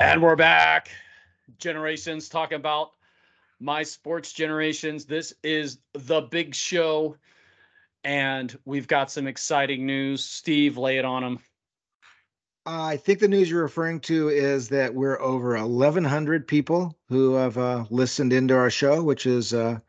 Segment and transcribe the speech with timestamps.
[0.00, 0.90] And we're back.
[1.58, 2.92] Generations talking about
[3.58, 5.06] my sports generations.
[5.06, 7.16] This is the big show.
[8.04, 10.24] And we've got some exciting news.
[10.24, 11.38] Steve, lay it on them.
[12.64, 17.58] I think the news you're referring to is that we're over 1,100 people who have
[17.58, 19.80] uh, listened into our show, which is uh,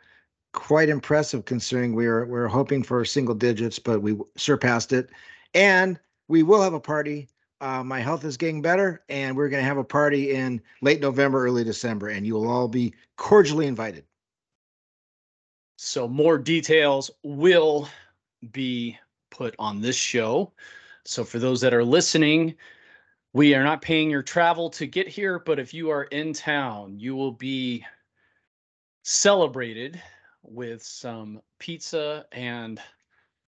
[0.54, 5.12] quite impressive considering we are we're hoping for single digits, but we surpassed it.
[5.54, 7.28] And we will have a party
[7.62, 11.02] uh, my health is getting better, and we're going to have a party in late
[11.02, 14.05] November, early December, and you will all be cordially invited.
[15.77, 17.88] So, more details will
[18.52, 18.98] be
[19.30, 20.52] put on this show.
[21.05, 22.55] So, for those that are listening,
[23.34, 26.99] we are not paying your travel to get here, but if you are in town,
[26.99, 27.85] you will be
[29.04, 30.02] celebrated
[30.44, 32.82] with some pizza and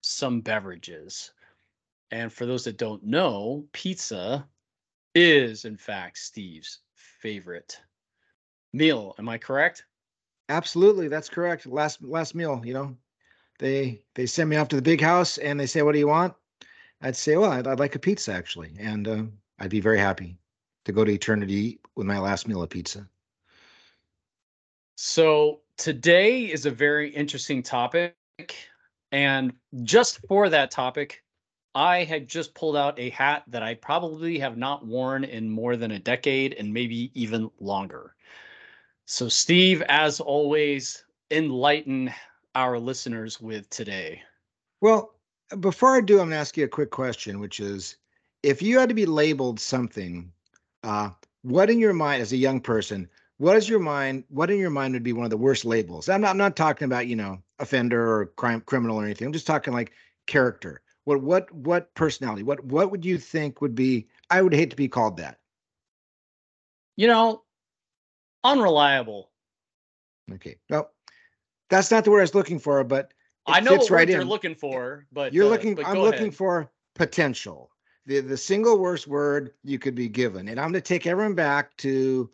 [0.00, 1.32] some beverages.
[2.10, 4.48] And for those that don't know, pizza
[5.14, 7.78] is, in fact, Steve's favorite
[8.72, 9.14] meal.
[9.18, 9.84] Am I correct?
[10.48, 11.66] Absolutely, that's correct.
[11.66, 12.96] Last last meal, you know,
[13.58, 16.08] they they send me off to the big house and they say, "What do you
[16.08, 16.34] want?"
[17.02, 19.24] I'd say, "Well, I'd, I'd like a pizza actually," and uh,
[19.58, 20.38] I'd be very happy
[20.84, 23.06] to go to eternity with my last meal of pizza.
[24.96, 28.16] So today is a very interesting topic,
[29.12, 31.22] and just for that topic,
[31.78, 35.76] I had just pulled out a hat that I probably have not worn in more
[35.76, 38.16] than a decade and maybe even longer.
[39.06, 42.12] So, Steve, as always, enlighten
[42.56, 44.20] our listeners with today.
[44.80, 45.14] Well,
[45.60, 47.98] before I do, I'm going to ask you a quick question, which is
[48.42, 50.32] if you had to be labeled something,
[50.82, 51.10] uh,
[51.42, 54.24] what in your mind, as a young person, what is your mind?
[54.30, 56.08] What in your mind would be one of the worst labels?
[56.08, 59.26] I'm not, I'm not talking about, you know, offender or crime, criminal or anything.
[59.26, 59.92] I'm just talking like
[60.26, 62.42] character what what what personality?
[62.42, 64.06] What what would you think would be?
[64.28, 65.38] I would hate to be called that.
[66.96, 67.44] You know,
[68.44, 69.30] unreliable.
[70.34, 70.58] Okay.
[70.68, 70.90] Well,
[71.70, 73.14] that's not the word I was looking for, but
[73.46, 75.74] I know what right you're looking for, but you're uh, looking.
[75.74, 76.34] But I'm looking ahead.
[76.34, 77.70] for potential.
[78.04, 81.34] The the single worst word you could be given, and I'm going to take everyone
[81.34, 82.28] back to,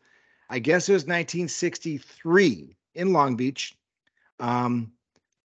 [0.51, 3.77] I guess it was 1963 in Long Beach.
[4.41, 4.91] Um,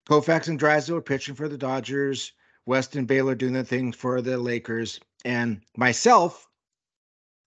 [0.08, 2.32] Koufax and Drysdale were pitching for the Dodgers.
[2.66, 6.48] West and Baylor doing the thing for the Lakers, and myself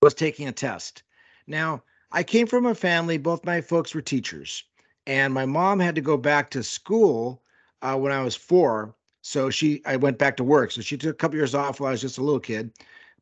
[0.02, 1.04] was taking a test.
[1.48, 4.64] Now, I came from a family, both my folks were teachers,
[5.08, 7.44] and my mom had to go back to school
[7.82, 8.96] uh, when I was four.
[9.22, 10.72] So she, I went back to work.
[10.72, 12.72] So she took a couple years off while I was just a little kid.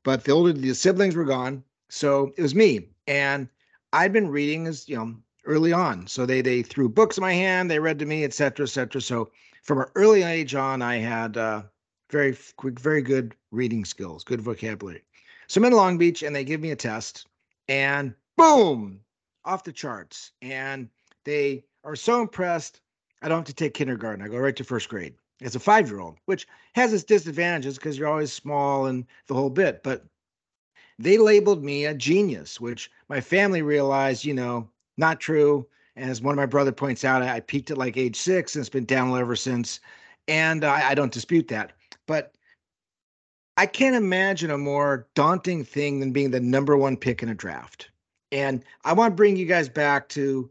[0.03, 2.89] But the older the siblings were gone, so it was me.
[3.07, 3.47] And
[3.93, 5.15] I'd been reading as you know
[5.45, 6.07] early on.
[6.07, 8.69] So they they threw books in my hand, they read to me, et cetera, et
[8.69, 8.99] cetera.
[8.99, 11.63] So from an early age on, I had uh,
[12.13, 15.01] very quick, very good reading skills, good vocabulary.
[15.47, 17.27] So I'm in Long Beach and they give me a test
[17.67, 18.99] and boom,
[19.43, 20.31] off the charts.
[20.41, 20.87] And
[21.25, 22.81] they are so impressed.
[23.23, 24.23] I don't have to take kindergarten.
[24.23, 27.77] I go right to first grade as a five year old, which has its disadvantages
[27.77, 29.81] because you're always small and the whole bit.
[29.81, 30.05] But
[30.99, 35.65] they labeled me a genius, which my family realized, you know, not true.
[35.95, 38.61] And as one of my brother points out, I peaked at like age six and
[38.61, 39.79] it's been downhill ever since.
[40.27, 41.73] And I, I don't dispute that.
[42.07, 42.33] But
[43.55, 47.35] I can't imagine a more daunting thing than being the number one pick in a
[47.35, 47.91] draft.
[48.31, 50.49] And I want to bring you guys back to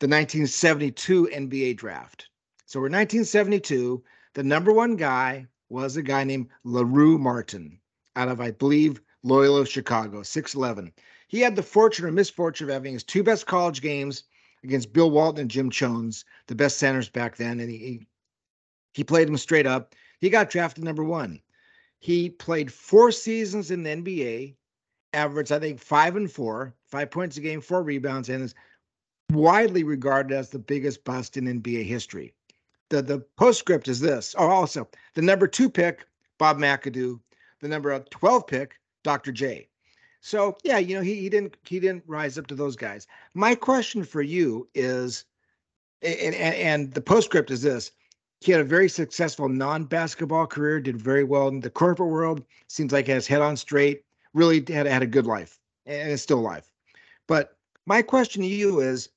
[0.00, 2.28] the 1972 NBA draft.
[2.66, 4.02] So we're 1972.
[4.34, 7.78] The number one guy was a guy named LaRue Martin
[8.16, 10.92] out of, I believe, Loyola Chicago, 6'11.
[11.28, 14.24] He had the fortune or misfortune of having his two best college games
[14.64, 17.60] against Bill Walton and Jim Chones, the best centers back then.
[17.60, 18.06] And he,
[18.92, 19.94] he played them straight up.
[20.24, 21.42] He got drafted number one.
[21.98, 24.54] He played four seasons in the NBA,
[25.12, 28.54] averaged, I think, five and four, five points a game, four rebounds, and is
[29.30, 32.32] widely regarded as the biggest bust in NBA history.
[32.88, 34.34] The the postscript is this.
[34.38, 36.06] Oh, also the number two pick,
[36.38, 37.20] Bob McAdoo,
[37.60, 39.30] the number 12 pick, Dr.
[39.30, 39.68] J.
[40.22, 43.06] So yeah, you know, he, he didn't he didn't rise up to those guys.
[43.34, 45.26] My question for you is
[46.00, 47.92] and, and, and the postscript is this
[48.44, 52.44] he had a very successful non-basketball career, did very well in the corporate world.
[52.68, 54.04] Seems like has head on straight.
[54.34, 56.70] Really had had a good life, and is still alive.
[57.26, 57.56] But
[57.86, 59.08] my question to you is: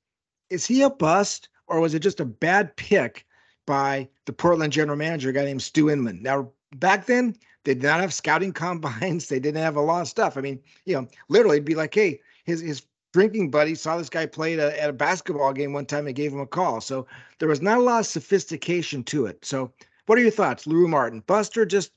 [0.48, 3.26] Is he a bust, or was it just a bad pick
[3.66, 6.22] by the Portland general manager, a guy named Stu Inman?
[6.22, 9.28] Now, back then, they did not have scouting combines.
[9.28, 10.36] They didn't have a lot of stuff.
[10.36, 12.82] I mean, you know, literally, it'd be like, hey, his his
[13.18, 16.14] drinking buddy saw this guy play at a, at a basketball game one time and
[16.14, 16.80] gave him a call.
[16.80, 17.04] So
[17.40, 19.44] there was not a lot of sophistication to it.
[19.44, 19.72] So
[20.06, 21.24] what are your thoughts, LaRue Martin?
[21.26, 21.90] Buster just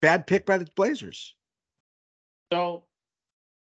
[0.00, 1.34] bad pick by the Blazers.
[2.50, 2.84] So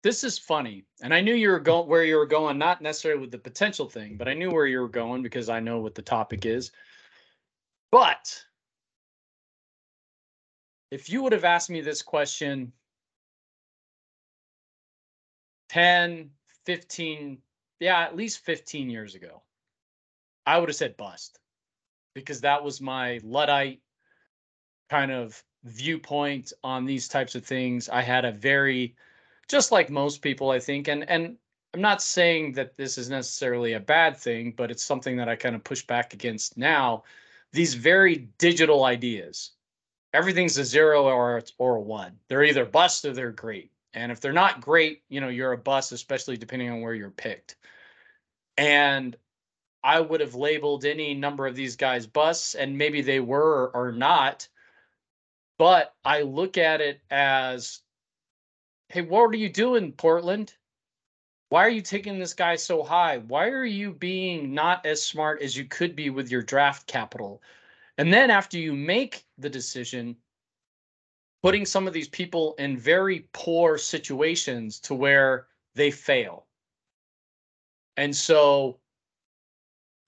[0.05, 0.85] this is funny.
[1.03, 3.89] And I knew you were going where you were going, not necessarily with the potential
[3.89, 6.71] thing, but I knew where you were going because I know what the topic is.
[7.91, 8.41] But
[10.93, 12.73] if you would have asked me this question
[15.71, 16.31] 10,
[16.67, 17.39] 15,
[17.81, 19.43] yeah, at least 15 years ago,
[20.45, 21.39] I would have said bust
[22.15, 23.81] because that was my Luddite
[24.91, 27.89] kind of viewpoint on these types of things.
[27.89, 28.97] I had a very,
[29.49, 31.37] just like most people, I think, and and
[31.75, 35.37] I'm not saying that this is necessarily a bad thing, but it's something that I
[35.37, 37.05] kind of push back against now.
[37.53, 39.53] These very digital ideas.
[40.15, 42.19] Everything's a zero or or a one.
[42.29, 43.71] They're either bust or they're great.
[43.97, 47.11] And if they're not great, you know, you're a bust, especially depending on where you're
[47.11, 47.57] picked.
[48.59, 49.17] And
[49.83, 53.93] I would have labeled any number of these guys busts, and maybe they were or
[53.93, 54.49] not.
[55.59, 57.81] But I look at it as,
[58.91, 60.53] hey, what are you doing, Portland?
[61.49, 63.19] Why are you taking this guy so high?
[63.19, 67.41] Why are you being not as smart as you could be with your draft capital?
[67.97, 70.17] And then after you make the decision,
[71.43, 76.47] putting some of these people in very poor situations to where they fail.
[77.97, 78.79] And so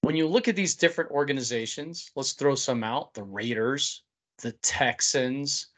[0.02, 4.02] when you look at these different organizations, let's throw some out the Raiders,
[4.38, 5.68] the Texans,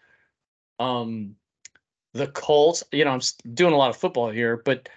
[0.79, 1.35] um,
[2.13, 2.85] the Colts.
[2.93, 3.21] You know, I'm
[3.55, 4.89] doing a lot of football here, but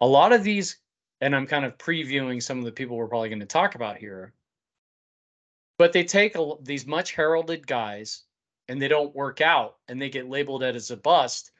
[0.00, 0.78] a lot of these,
[1.20, 3.96] and I'm kind of previewing some of the people we're probably going to talk about
[3.96, 4.32] here.
[5.78, 8.24] But they take a, these much heralded guys
[8.68, 11.50] and they don't work out and they get labeled as a bust.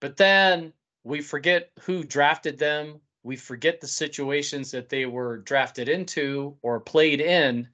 [0.00, 0.72] But then
[1.04, 3.00] we forget who drafted them.
[3.22, 7.68] We forget the situations that they were drafted into or played in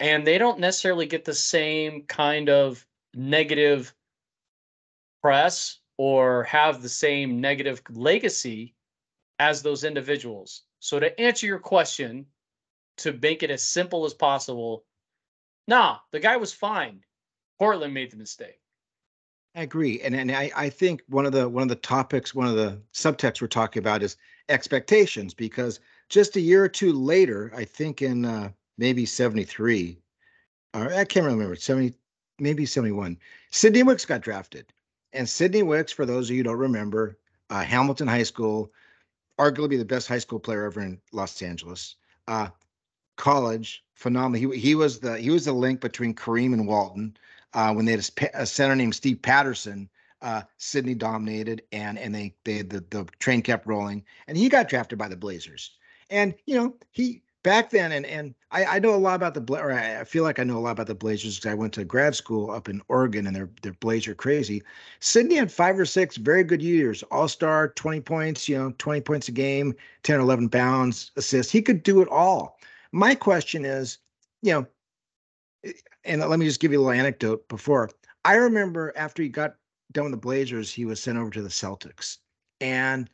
[0.00, 2.84] and they don't necessarily get the same kind of
[3.14, 3.94] negative
[5.22, 8.74] press or have the same negative legacy
[9.38, 10.62] as those individuals.
[10.80, 12.26] So to answer your question,
[12.98, 14.84] to make it as simple as possible,
[15.68, 17.02] nah, the guy was fine.
[17.60, 18.58] Portland made the mistake.
[19.54, 22.46] I agree, and and I, I think one of the one of the topics, one
[22.46, 24.16] of the subtexts we're talking about is
[24.48, 25.78] expectations, because
[26.08, 29.98] just a year or two later, I think in uh, maybe 73,
[30.72, 31.92] or I can't remember, 70,
[32.38, 33.18] maybe 71.
[33.50, 34.72] Sidney Wicks got drafted.
[35.12, 37.18] And Sidney Wicks, for those of you don't remember,
[37.50, 38.72] uh, Hamilton High School,
[39.38, 41.96] arguably the best high school player ever in Los Angeles.
[42.26, 42.48] Uh,
[43.16, 44.52] college, phenomenal.
[44.52, 47.16] He, he was the he was the link between Kareem and Walton.
[47.52, 49.88] Uh, when they had a, a, center named Steve Patterson,
[50.22, 54.68] uh, Sidney dominated, and and they they the the train kept rolling, and he got
[54.68, 55.72] drafted by the Blazers.
[56.10, 59.60] And you know he back then, and and I, I know a lot about the
[59.60, 61.84] or I feel like I know a lot about the Blazers because I went to
[61.84, 64.62] grad school up in Oregon, and they're they're Blazer crazy.
[65.00, 69.00] Sidney had five or six very good years, All Star, twenty points, you know, twenty
[69.00, 71.52] points a game, ten or eleven bounds, assists.
[71.52, 72.58] He could do it all.
[72.92, 73.98] My question is,
[74.42, 74.66] you know,
[76.04, 77.90] and let me just give you a little anecdote before.
[78.24, 79.56] I remember after he got
[79.92, 82.18] done with the Blazers, he was sent over to the Celtics,
[82.60, 83.08] and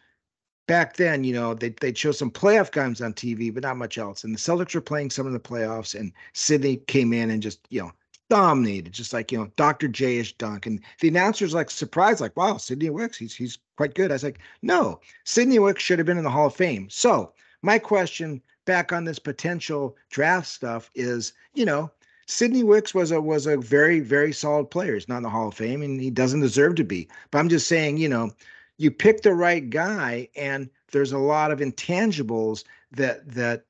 [0.66, 3.98] back then, you know, they they'd show some playoff games on TV, but not much
[3.98, 4.24] else.
[4.24, 7.60] And the Celtics were playing some of the playoffs, and Sidney came in and just,
[7.70, 7.92] you know,
[8.28, 9.88] dominated, just like you know, Dr.
[9.88, 10.66] J-ish dunk.
[10.66, 14.10] And the announcer's like surprised, like, wow, Sidney Wicks, he's he's quite good.
[14.10, 16.88] I was like, no, Sidney Wicks should have been in the Hall of Fame.
[16.90, 17.32] So
[17.62, 21.90] my question back on this potential draft stuff is, you know,
[22.26, 24.94] Sidney Wicks was a was a very, very solid player.
[24.94, 27.08] He's not in the Hall of Fame and he doesn't deserve to be.
[27.30, 28.30] But I'm just saying, you know,
[28.78, 33.64] you pick the right guy and there's a lot of intangibles that that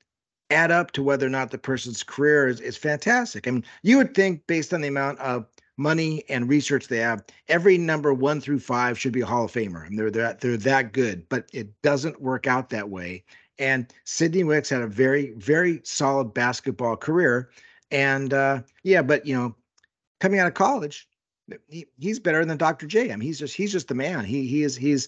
[0.49, 3.47] add up to whether or not the person's career is, is fantastic.
[3.47, 5.45] I mean, you would think based on the amount of
[5.75, 9.51] money and research they have, every number one through five should be a Hall of
[9.51, 9.85] Famer.
[9.85, 13.23] I mean, they're that they're that good, but it doesn't work out that way.
[13.59, 17.49] And Sidney Wicks had a very, very solid basketball career.
[17.91, 19.55] And uh, yeah, but you know,
[20.19, 21.07] coming out of college,
[21.67, 22.87] he, he's better than Dr.
[22.87, 23.11] J.
[23.11, 24.25] I mean, he's just he's just the man.
[24.25, 25.07] He he is he's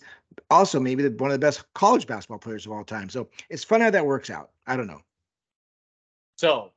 [0.49, 3.09] also maybe the, one of the best college basketball players of all time.
[3.09, 4.51] So it's fun how that works out.
[4.65, 5.01] I don't know.
[6.37, 6.71] So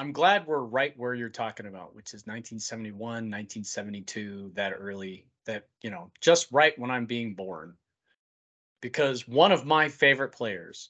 [0.00, 5.66] I'm glad we're right where you're talking about, which is 1971, 1972, that early, that,
[5.82, 7.74] you know, just right when I'm being born.
[8.80, 10.88] Because one of my favorite players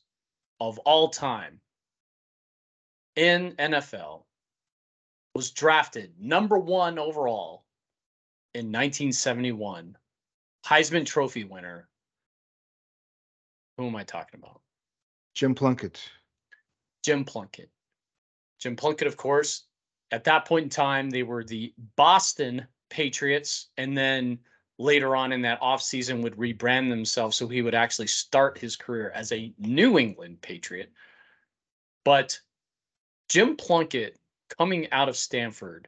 [0.61, 1.61] of all time
[3.21, 4.23] in NFL
[5.35, 7.67] was drafted number one overall
[8.55, 9.95] in 1971,
[10.67, 11.87] Heisman Trophy winner.
[13.77, 14.63] Who am I talking about?
[15.35, 16.03] Jim Plunkett.
[17.05, 17.69] Jim Plunkett.
[18.59, 19.65] Jim Plunkett, of course,
[20.13, 23.69] at that point in time, they were the Boston Patriots.
[23.77, 24.39] And then
[24.79, 29.13] later on in that offseason would rebrand themselves so he would actually start his career
[29.15, 30.91] as a New England Patriot.
[32.03, 32.41] But
[33.31, 34.19] Jim Plunkett
[34.59, 35.87] coming out of Stanford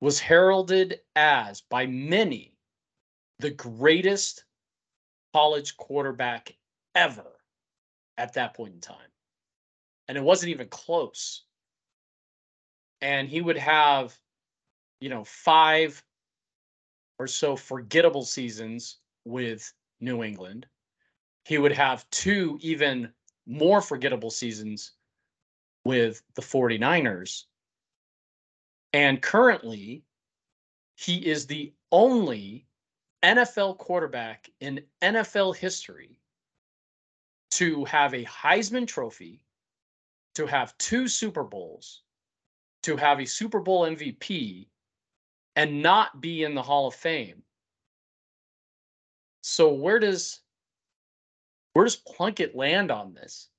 [0.00, 2.54] was heralded as by many
[3.40, 4.44] the greatest
[5.34, 6.56] college quarterback
[6.94, 7.26] ever
[8.18, 9.10] at that point in time.
[10.06, 11.42] And it wasn't even close.
[13.00, 14.16] And he would have,
[15.00, 16.00] you know, five
[17.18, 20.68] or so forgettable seasons with New England.
[21.46, 23.12] He would have two even
[23.44, 24.92] more forgettable seasons
[25.86, 27.44] with the 49ers.
[28.92, 30.02] And currently,
[30.96, 32.66] he is the only
[33.22, 36.18] NFL quarterback in NFL history
[37.52, 39.44] to have a Heisman Trophy,
[40.34, 42.02] to have two Super Bowls,
[42.82, 44.66] to have a Super Bowl MVP,
[45.54, 47.42] and not be in the Hall of Fame.
[49.42, 50.40] So where does
[51.74, 53.50] where does Plunkett land on this?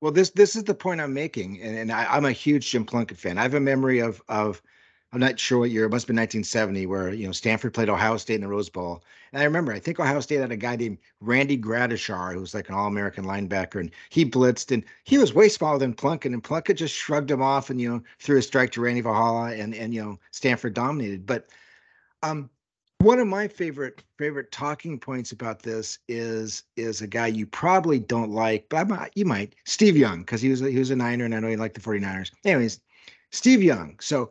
[0.00, 2.84] Well, this this is the point I'm making, and, and I, am a huge Jim
[2.84, 3.36] Plunkett fan.
[3.36, 4.62] I have a memory of of
[5.12, 5.86] I'm not sure what year.
[5.86, 8.68] It must have been 1970, where you know Stanford played Ohio State in the Rose
[8.68, 9.02] Bowl.
[9.32, 12.54] And I remember, I think Ohio State had a guy named Randy Gradishar, who was
[12.54, 16.44] like an All-American linebacker, and he blitzed, and he was way smaller than Plunkett, and
[16.44, 19.74] Plunkett just shrugged him off, and you know threw a strike to Randy Vataha, and
[19.74, 21.26] and you know Stanford dominated.
[21.26, 21.48] But
[22.22, 22.50] um,
[22.98, 27.98] one of my favorite favorite talking points about this is is a guy you probably
[27.98, 30.90] don't like, but I might, you might, Steve Young, because he was a, he was
[30.90, 32.32] a Niner, and I know he liked the 49ers.
[32.44, 32.80] Anyways,
[33.30, 33.96] Steve Young.
[34.00, 34.30] So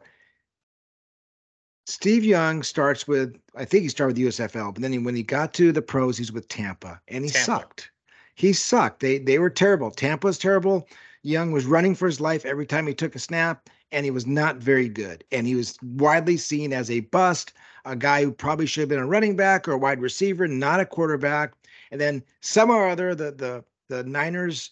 [1.85, 5.23] Steve Young starts with, I think he started with USFL, but then he, when he
[5.23, 7.45] got to the pros, he's with Tampa, and he Tampa.
[7.45, 7.91] sucked.
[8.35, 8.99] He sucked.
[8.99, 9.91] They they were terrible.
[9.91, 10.87] Tampa was terrible.
[11.23, 14.27] Young was running for his life every time he took a snap, and he was
[14.27, 15.23] not very good.
[15.31, 17.53] And he was widely seen as a bust,
[17.85, 20.79] a guy who probably should have been a running back or a wide receiver, not
[20.79, 21.53] a quarterback.
[21.91, 24.71] And then somehow or other, the the the Niners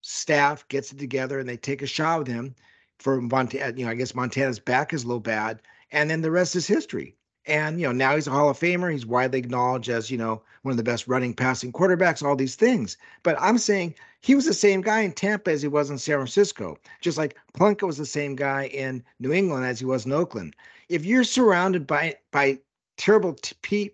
[0.00, 2.54] staff gets it together and they take a shot with him
[2.98, 3.76] for Montana.
[3.76, 5.60] You know, I guess Montana's back is a little bad
[5.90, 7.14] and then the rest is history.
[7.48, 8.92] And you know, now he's a Hall of Famer.
[8.92, 12.22] He's widely acknowledged as you know one of the best running, passing quarterbacks.
[12.22, 15.68] All these things, but I'm saying he was the same guy in Tampa as he
[15.68, 19.78] was in San Francisco, just like Plunkett was the same guy in New England as
[19.78, 20.54] he was in Oakland.
[20.88, 22.58] If you're surrounded by by
[22.98, 23.36] terrible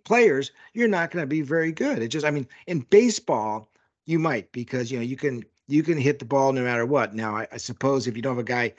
[0.05, 2.01] players, you're not going to be very good.
[2.01, 3.71] It just, I mean, in baseball,
[4.07, 7.15] you might because you know you can you can hit the ball no matter what.
[7.15, 8.75] Now, I, I suppose if you don't have a guy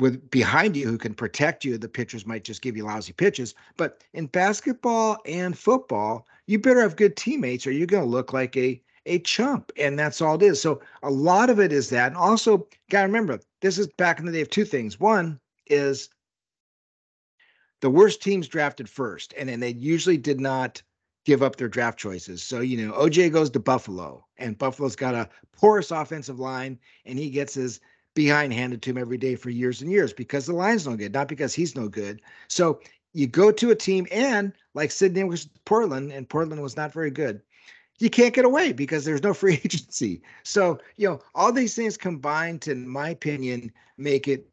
[0.00, 3.54] with behind you who can protect you, the pitchers might just give you lousy pitches.
[3.76, 8.32] But in basketball and football, you better have good teammates or you're going to look
[8.32, 9.72] like a a chump.
[9.78, 10.60] And that's all it is.
[10.60, 12.08] So a lot of it is that.
[12.08, 15.00] And also, got to remember, this is back in the day of two things.
[15.00, 16.10] One is
[17.80, 20.82] the worst teams drafted first, and then they usually did not
[21.24, 22.42] give up their draft choices.
[22.42, 27.18] So, you know, OJ goes to Buffalo, and Buffalo's got a porous offensive line, and
[27.18, 27.80] he gets his
[28.20, 31.14] behind handed to him every day for years and years because the line's no good,
[31.14, 32.20] not because he's no good.
[32.48, 32.80] So
[33.14, 37.10] you go to a team and like Sidney was Portland, and Portland was not very
[37.10, 37.40] good.
[37.98, 40.20] You can't get away because there's no free agency.
[40.42, 44.46] So, you know, all these things combined to, in my opinion, make it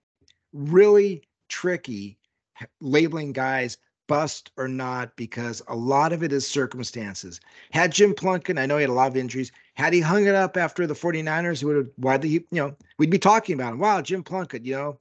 [0.54, 2.18] really tricky
[2.80, 7.40] labeling guys bust or not because a lot of it is circumstances.
[7.72, 10.36] Had Jim Plunkett, I know he had a lot of injuries, had he hung it
[10.36, 13.80] up after the 49ers, he would have widely, you know, we'd be talking about him.
[13.80, 15.00] Wow, Jim Plunkett, you know,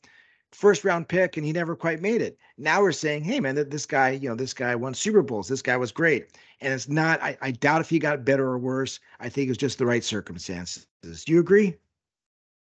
[0.52, 2.38] first round pick and he never quite made it.
[2.58, 5.48] Now we're saying, hey man, this guy, you know, this guy won Super Bowls.
[5.48, 6.28] This guy was great.
[6.60, 9.00] And it's not, I, I doubt if he got better or worse.
[9.20, 10.86] I think it's just the right circumstances.
[11.02, 11.76] Do you agree?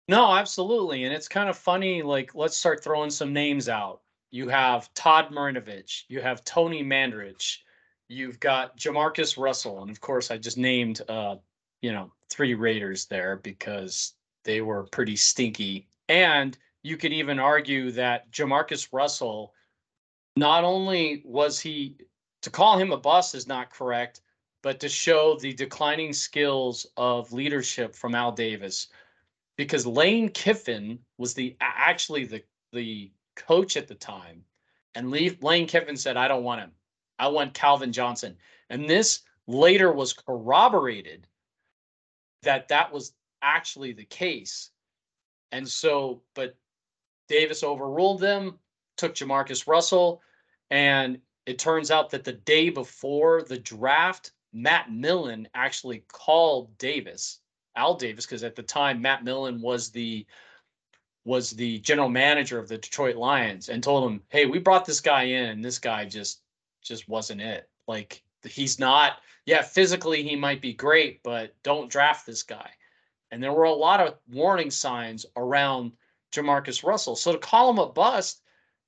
[0.08, 1.06] No, absolutely.
[1.06, 2.02] And it's kind of funny.
[2.02, 4.01] Like, let's start throwing some names out
[4.32, 7.58] you have Todd Marinovich, you have Tony Mandarich,
[8.08, 11.36] you've got JaMarcus Russell, and of course I just named uh,
[11.82, 15.88] you know, three Raiders there because they were pretty stinky.
[16.10, 19.54] And you could even argue that JaMarcus Russell
[20.36, 21.98] not only was he
[22.42, 24.22] to call him a bust is not correct,
[24.64, 28.88] but to show the declining skills of leadership from Al Davis
[29.58, 33.12] because Lane Kiffin was the actually the the
[33.46, 34.44] coach at the time,
[34.96, 36.72] and Lane Kiffin said, I don't want him.
[37.20, 38.36] I want Calvin Johnson.
[38.70, 41.28] And this later was corroborated
[42.44, 44.72] that that was actually the case.
[45.52, 46.56] And so, but
[47.28, 48.60] Davis overruled them,
[48.98, 50.22] took JaMarcus Russell,
[50.70, 57.40] and it turns out that the day before the draft, Matt Millen actually called Davis,
[57.76, 60.26] Al Davis, because at the time Matt Millen was the
[61.26, 65.02] was the general manager of the Detroit Lions and told him, "Hey, we brought this
[65.02, 66.42] guy in, and this guy just
[66.82, 67.70] just wasn't it.
[67.88, 72.72] Like he's not, yeah, physically he might be great, but don't draft this guy.
[73.32, 75.94] And there were a lot of warning signs around
[76.32, 77.16] JaMarcus Russell.
[77.16, 78.42] So to call him a bust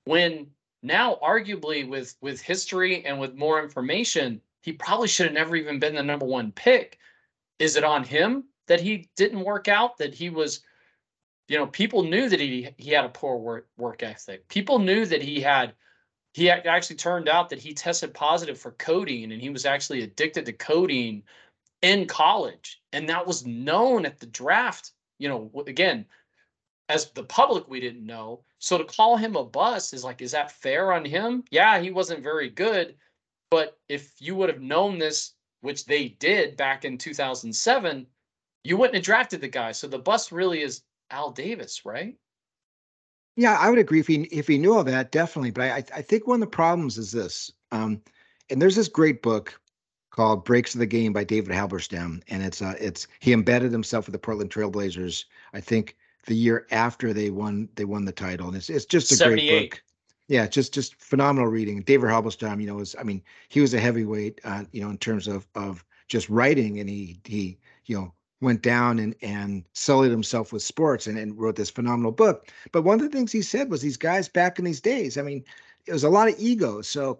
[0.05, 0.47] when
[0.81, 5.79] now arguably with with history and with more information, he probably should have never even
[5.79, 6.99] been the number one pick.
[7.59, 9.97] Is it on him that he didn't work out?
[9.97, 10.61] That he was,
[11.53, 14.47] you know, people knew that he he had a poor work work ethic.
[14.47, 15.75] People knew that he had
[16.33, 20.47] he actually turned out that he tested positive for codeine and he was actually addicted
[20.47, 21.21] to codeine
[21.83, 22.81] in college.
[22.91, 26.07] And that was known at the draft you know again
[26.89, 28.43] as the public we didn't know.
[28.57, 31.43] So to call him a bust is like is that fair on him?
[31.51, 32.95] Yeah he wasn't very good.
[33.51, 38.07] But if you would have known this which they did back in 2007
[38.63, 39.71] you wouldn't have drafted the guy.
[39.71, 40.81] So the bust really is
[41.13, 42.17] al davis right
[43.35, 45.51] yeah, I would agree if he if he knew all that, definitely.
[45.51, 47.51] But I I think one of the problems is this.
[47.71, 48.01] Um,
[48.49, 49.59] and there's this great book
[50.11, 54.05] called Breaks of the Game by David Halberstam, and it's uh it's he embedded himself
[54.05, 55.25] with the Portland Trailblazers.
[55.53, 59.11] I think the year after they won they won the title, and it's it's just
[59.19, 59.81] a great book.
[60.27, 61.81] Yeah, just just phenomenal reading.
[61.81, 64.99] David Halberstam, you know, was I mean he was a heavyweight, uh, you know, in
[64.99, 70.11] terms of of just writing, and he he you know went down and and sullied
[70.11, 72.49] himself with sports and, and wrote this phenomenal book.
[72.71, 75.21] But one of the things he said was these guys back in these days, I
[75.21, 75.43] mean,
[75.85, 76.81] it was a lot of ego.
[76.81, 77.19] So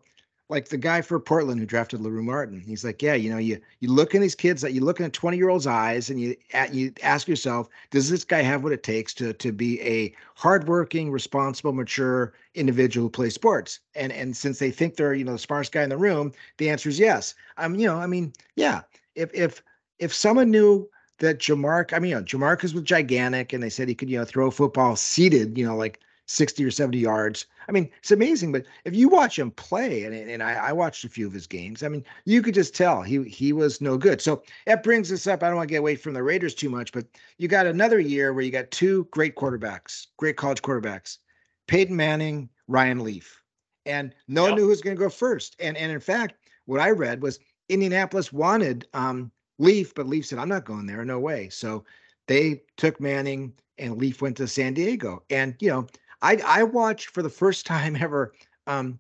[0.50, 3.60] like the guy for Portland who drafted LaRue Martin, he's like, yeah, you know, you
[3.80, 6.20] you look in these kids that you look in a 20 year old's eyes and
[6.20, 6.36] you
[6.72, 11.12] you ask yourself, does this guy have what it takes to to be a hardworking,
[11.12, 13.80] responsible, mature individual who plays sports?
[13.96, 16.70] And and since they think they're you know the smartest guy in the room, the
[16.70, 17.34] answer is yes.
[17.58, 18.82] Um, you know, I mean, yeah,
[19.16, 19.64] if if
[20.00, 20.90] if someone knew
[21.24, 24.20] that Jamarc, I mean, you know, JaMarcus was gigantic, and they said he could, you
[24.20, 27.46] know, throw a football seated, you know, like 60 or 70 yards.
[27.68, 28.52] I mean, it's amazing.
[28.52, 31.48] But if you watch him play, and, and I, I watched a few of his
[31.48, 34.22] games, I mean, you could just tell he he was no good.
[34.22, 35.44] So that brings us up.
[35.44, 37.06] I don't want to get away from the Raiders too much, but
[37.38, 41.20] you got another year where you got two great quarterbacks, great college quarterbacks,
[41.68, 43.42] Peyton Manning, Ryan Leaf.
[43.86, 44.52] And no yep.
[44.52, 45.56] one knew who was going to go first.
[45.60, 49.32] And and in fact, what I read was Indianapolis wanted um,
[49.64, 51.04] Leaf, but Leaf said, I'm not going there.
[51.06, 51.50] No way.
[51.50, 51.84] So
[52.28, 55.24] they took Manning and Leaf went to San Diego.
[55.30, 55.88] And, you know,
[56.22, 58.34] I I watched for the first time ever
[58.68, 59.00] um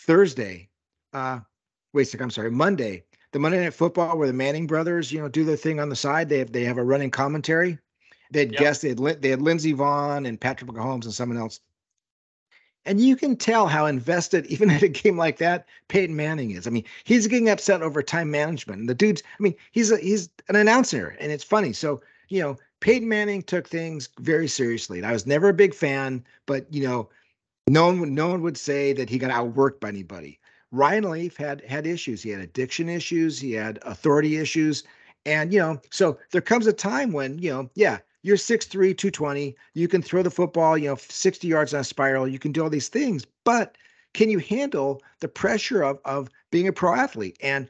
[0.00, 0.68] Thursday.
[1.12, 1.40] Uh
[1.92, 3.04] wait a second, I'm sorry, Monday.
[3.32, 5.96] The Monday Night Football where the Manning brothers, you know, do their thing on the
[5.96, 6.28] side.
[6.28, 7.78] They have they have a running commentary.
[8.30, 8.60] They had yep.
[8.60, 11.60] guess they had they had Lindsey Vonn and Patrick Mahomes and someone else
[12.84, 16.66] and you can tell how invested, even in a game like that, Peyton Manning is.
[16.66, 18.80] I mean, he's getting upset over time management.
[18.80, 21.72] And the dude's, I mean, he's a, he's an announcer, and it's funny.
[21.72, 24.98] So, you know, Peyton Manning took things very seriously.
[24.98, 27.08] And I was never a big fan, but you know,
[27.68, 30.40] no one no one would say that he got outworked by anybody.
[30.70, 32.22] Ryan Leaf had had issues.
[32.22, 33.38] He had addiction issues.
[33.40, 34.84] He had authority issues.
[35.26, 39.56] And you know, so there comes a time when you know, yeah, you're 6'3, 220.
[39.72, 42.28] You can throw the football, you know, 60 yards on a spiral.
[42.28, 43.76] You can do all these things, but
[44.12, 47.36] can you handle the pressure of of being a pro athlete?
[47.42, 47.68] And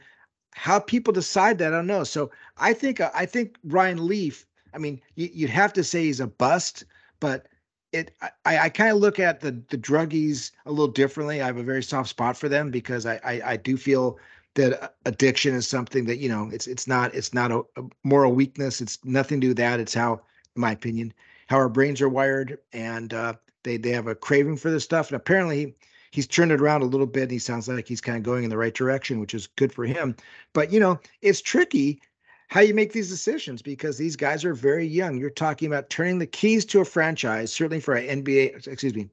[0.52, 2.04] how people decide that, I don't know.
[2.04, 4.44] So I think uh, I think Ryan Leaf.
[4.74, 6.84] I mean, you, would have to say he's a bust,
[7.20, 7.46] but
[7.92, 11.40] it I, I kind of look at the the druggies a little differently.
[11.40, 14.18] I have a very soft spot for them because I I, I do feel
[14.54, 17.84] that uh, addiction is something that you know it's it's not it's not a, a
[18.04, 18.80] moral weakness.
[18.80, 19.80] It's nothing to do with that.
[19.80, 20.20] It's how
[20.58, 21.14] in my opinion,
[21.46, 25.08] how our brains are wired, and uh, they they have a craving for this stuff.
[25.08, 25.74] And apparently,
[26.10, 27.22] he's turned it around a little bit.
[27.22, 29.72] And he sounds like he's kind of going in the right direction, which is good
[29.72, 30.16] for him.
[30.52, 32.02] But you know, it's tricky
[32.48, 35.16] how you make these decisions because these guys are very young.
[35.16, 39.08] You're talking about turning the keys to a franchise, certainly for an NBA, excuse me,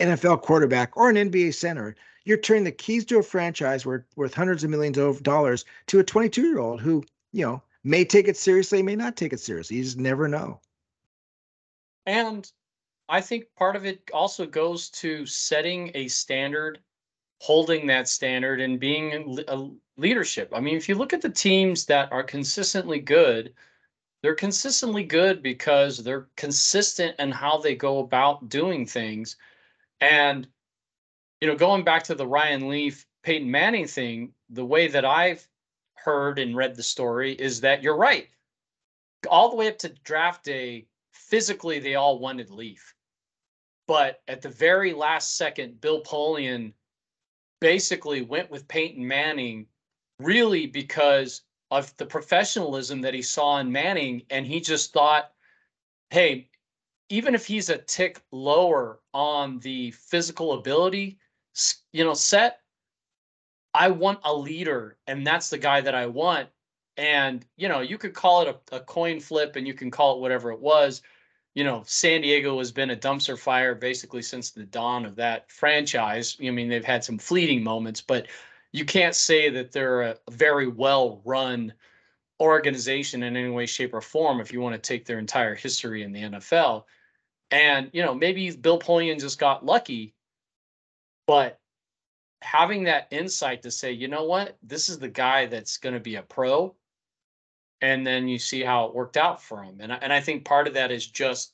[0.00, 1.94] NFL quarterback or an NBA center.
[2.24, 5.98] You're turning the keys to a franchise worth, worth hundreds of millions of dollars to
[5.98, 9.40] a 22 year old who, you know, may take it seriously, may not take it
[9.40, 9.76] seriously.
[9.76, 10.60] You just never know.
[12.06, 12.50] And
[13.08, 16.80] I think part of it also goes to setting a standard,
[17.40, 20.50] holding that standard, and being a leadership.
[20.54, 23.54] I mean, if you look at the teams that are consistently good,
[24.22, 29.36] they're consistently good because they're consistent in how they go about doing things.
[30.00, 30.48] And,
[31.40, 35.46] you know, going back to the Ryan Leaf, Peyton Manning thing, the way that I've
[35.94, 38.28] heard and read the story is that you're right.
[39.28, 40.86] All the way up to draft day,
[41.28, 42.94] physically they all wanted Leaf.
[43.86, 46.72] But at the very last second, Bill Polian
[47.60, 49.66] basically went with Peyton Manning
[50.18, 54.22] really because of the professionalism that he saw in Manning.
[54.30, 55.32] And he just thought,
[56.10, 56.48] hey,
[57.08, 61.18] even if he's a tick lower on the physical ability,
[61.92, 62.60] you know, set,
[63.72, 66.48] I want a leader, and that's the guy that I want.
[66.96, 70.16] And you know, you could call it a, a coin flip, and you can call
[70.16, 71.02] it whatever it was.
[71.56, 75.50] You know, San Diego has been a dumpster fire basically since the dawn of that
[75.50, 76.36] franchise.
[76.38, 78.26] I mean, they've had some fleeting moments, but
[78.72, 81.72] you can't say that they're a very well run
[82.40, 86.02] organization in any way, shape, or form if you want to take their entire history
[86.02, 86.84] in the NFL.
[87.50, 90.14] And, you know, maybe Bill Polian just got lucky,
[91.26, 91.58] but
[92.42, 96.00] having that insight to say, you know what, this is the guy that's going to
[96.00, 96.74] be a pro.
[97.80, 99.76] And then you see how it worked out for him.
[99.80, 101.52] And, and I think part of that is just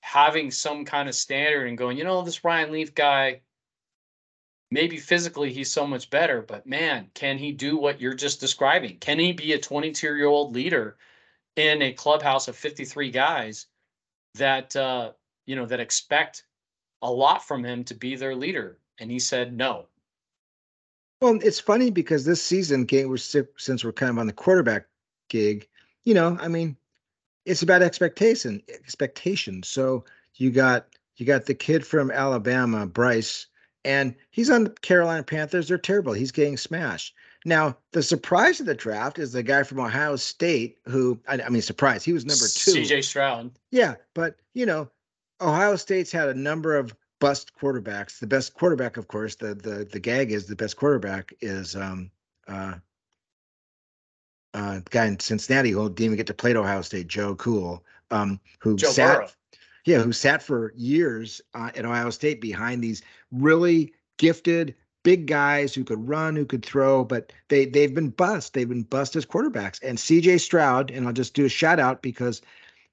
[0.00, 3.40] having some kind of standard and going, you know, this Ryan Leaf guy,
[4.70, 8.98] maybe physically he's so much better, but man, can he do what you're just describing?
[8.98, 10.96] Can he be a 22 year old leader
[11.56, 13.66] in a clubhouse of 53 guys
[14.34, 15.12] that, uh,
[15.46, 16.44] you know, that expect
[17.02, 18.78] a lot from him to be their leader?
[19.00, 19.86] And he said no.
[21.20, 22.86] Well, it's funny because this season,
[23.56, 24.86] since we're kind of on the quarterback
[25.28, 25.68] gig,
[26.04, 26.76] you know, I mean,
[27.44, 29.62] it's about expectation, expectation.
[29.62, 30.86] So you got
[31.16, 33.46] you got the kid from Alabama, Bryce,
[33.84, 35.68] and he's on the Carolina Panthers.
[35.68, 36.12] They're terrible.
[36.12, 37.14] He's getting smashed.
[37.44, 41.48] Now, the surprise of the draft is the guy from Ohio State, who I, I
[41.48, 42.72] mean, surprise, he was number two.
[42.72, 43.50] CJ Stroud.
[43.70, 44.90] Yeah, but you know,
[45.40, 48.18] Ohio State's had a number of bust quarterbacks.
[48.18, 52.10] The best quarterback, of course, the the the gag is the best quarterback is um
[52.46, 52.74] uh
[54.54, 57.84] uh guy in Cincinnati who didn't even get to play at Ohio State, Joe Cool,
[58.10, 59.28] um, who Joe sat Burrow.
[59.84, 65.72] yeah, who sat for years uh, at Ohio State behind these really gifted big guys
[65.72, 68.52] who could run, who could throw, but they they've been bust.
[68.52, 69.80] They've been bust as quarterbacks.
[69.82, 72.42] And CJ Stroud, and I'll just do a shout out because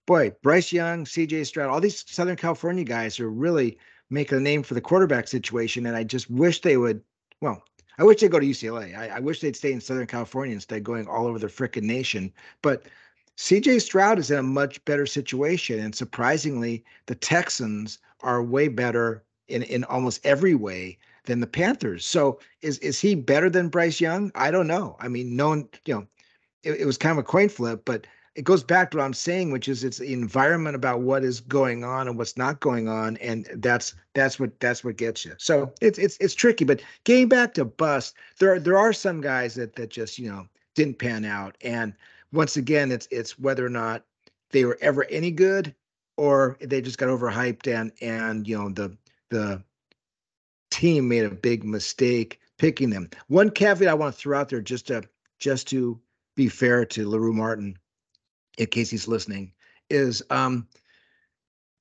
[0.06, 3.78] boy, Bryce Young, CJ Stroud, all these Southern California guys are really
[4.10, 5.86] making a name for the quarterback situation.
[5.86, 7.02] And I just wish they would,
[7.42, 7.64] well,
[7.98, 8.98] I wish they'd go to UCLA.
[8.98, 11.84] I, I wish they'd stay in Southern California instead of going all over the frickin'
[11.84, 12.34] nation.
[12.62, 12.84] But
[13.38, 15.80] CJ Stroud is in a much better situation.
[15.80, 22.06] And surprisingly, the Texans are way better in, in almost every way than the Panthers.
[22.06, 24.32] So is is he better than Bryce Young?
[24.36, 24.96] I don't know.
[25.00, 26.08] I mean, no one, you know,
[26.64, 29.14] it, it was kind of a coin flip, but it goes back to what I'm
[29.14, 32.90] saying, which is it's the environment about what is going on and what's not going
[32.90, 35.34] on, and that's that's what that's what gets you.
[35.38, 36.66] So it's it's it's tricky.
[36.66, 40.48] But getting back to bust, there there are some guys that that just you know
[40.76, 41.94] didn't pan out, and
[42.34, 44.04] once again, it's it's whether or not
[44.52, 45.74] they were ever any good
[46.18, 48.96] or they just got overhyped and and you know the
[49.30, 49.64] the
[50.72, 53.10] team made a big mistake picking them.
[53.28, 55.04] One caveat I want to throw out there just to
[55.40, 56.00] just to
[56.36, 57.78] be fair to LaRue Martin
[58.58, 59.52] in case he's listening,
[59.90, 60.68] is um,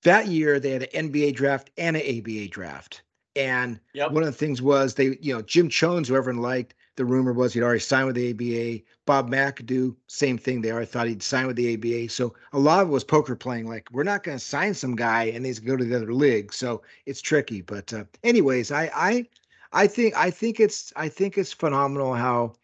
[0.02, 3.02] that year they had an NBA draft and an ABA draft.
[3.36, 4.12] And yep.
[4.12, 7.32] one of the things was they, you know, Jim Chones, who everyone liked, the rumor
[7.32, 8.84] was he'd already signed with the ABA.
[9.06, 10.60] Bob McAdoo, same thing.
[10.60, 12.08] They already thought he'd sign with the ABA.
[12.10, 13.68] So a lot of it was poker playing.
[13.68, 15.96] Like we're not going to sign some guy and he's going to go to the
[15.96, 16.52] other league.
[16.52, 17.62] So it's tricky.
[17.62, 19.26] But uh, anyways, I I
[19.72, 22.54] I think I think it's I think it's phenomenal how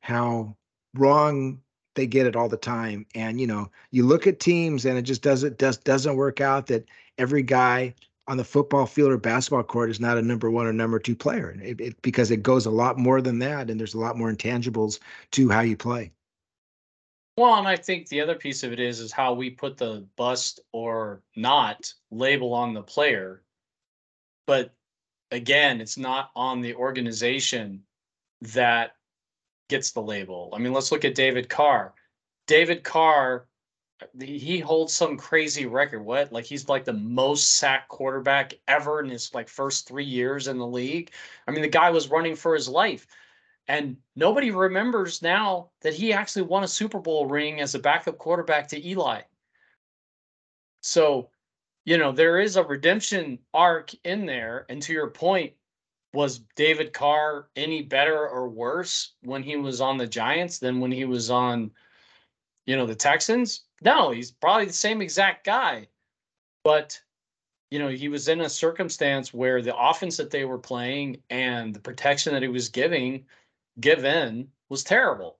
[0.00, 0.56] how
[0.94, 1.60] wrong
[1.98, 3.04] they get it all the time.
[3.14, 6.68] And you know, you look at teams and it just doesn't does doesn't work out
[6.68, 7.94] that every guy
[8.28, 11.16] on the football field or basketball court is not a number one or number two
[11.16, 14.18] player it, it, because it goes a lot more than that and there's a lot
[14.18, 16.12] more intangibles to how you play
[17.38, 20.06] well and i think the other piece of it is is how we put the
[20.16, 23.42] bust or not label on the player
[24.46, 24.74] but
[25.30, 27.82] again it's not on the organization
[28.42, 28.92] that
[29.68, 30.52] gets the label.
[30.54, 31.94] I mean, let's look at David Carr.
[32.46, 33.46] David Carr,
[34.20, 36.04] he holds some crazy record.
[36.04, 36.32] What?
[36.32, 40.58] Like he's like the most sacked quarterback ever in his like first three years in
[40.58, 41.12] the league.
[41.46, 43.06] I mean, the guy was running for his life.
[43.66, 48.16] And nobody remembers now that he actually won a Super Bowl ring as a backup
[48.16, 49.20] quarterback to Eli.
[50.80, 51.28] So,
[51.84, 54.64] you know, there is a redemption arc in there.
[54.70, 55.52] And to your point,
[56.14, 60.90] was David Carr any better or worse when he was on the Giants than when
[60.92, 61.70] he was on,
[62.66, 63.64] you know, the Texans?
[63.82, 65.88] No, he's probably the same exact guy.
[66.64, 67.00] But,
[67.70, 71.74] you know, he was in a circumstance where the offense that they were playing and
[71.74, 73.24] the protection that he was giving,
[73.80, 75.38] given, was terrible.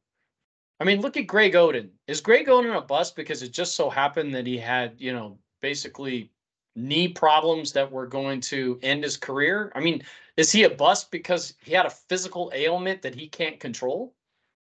[0.81, 1.91] I mean, look at Greg Oden.
[2.07, 5.39] Is Greg Oden a bust because it just so happened that he had, you know,
[5.61, 6.31] basically
[6.79, 9.73] knee problems that were going to end his career?
[9.75, 10.03] I mean,
[10.37, 14.15] is he a bust because he had a physical ailment that he can't control?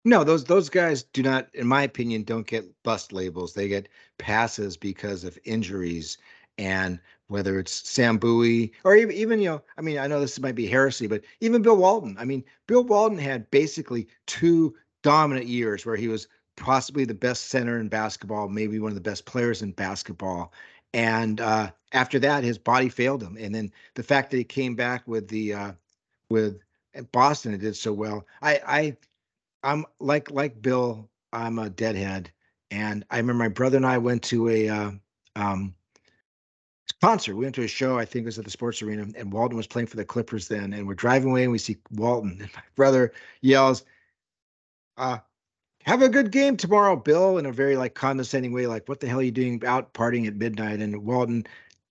[0.05, 3.55] No, those those guys do not, in my opinion, don't get bust labels.
[3.55, 3.89] They get
[4.19, 6.19] passes because of injuries
[6.59, 10.41] And whether it's Sam Bowie or even, even, you know, I mean, I know this
[10.41, 12.17] might be heresy, but even Bill Walton.
[12.19, 17.47] I mean, Bill Walton had basically two dominant years where he was possibly the best
[17.49, 20.53] center in basketball, maybe one of the best players in basketball.
[20.95, 23.37] And uh, after that, his body failed him.
[23.39, 25.73] And then the fact that he came back with the uh,
[26.29, 26.61] with
[27.13, 28.27] Boston and did so well.
[28.41, 28.97] I I
[29.63, 31.09] I'm like like Bill.
[31.33, 32.31] I'm a deadhead,
[32.71, 34.91] and I remember my brother and I went to a uh,
[35.35, 35.75] um,
[37.01, 37.37] concert.
[37.37, 37.99] We went to a show.
[37.99, 40.49] I think it was at the Sports Arena, and Walton was playing for the Clippers
[40.49, 40.75] then.
[40.75, 42.39] And we're driving away, and we see Walton.
[42.41, 43.85] And my brother yells,
[44.99, 45.19] uh,
[45.85, 49.07] "Have a good game tomorrow, Bill!" In a very like condescending way, like, "What the
[49.09, 51.47] hell are you doing out partying at midnight?" And Walton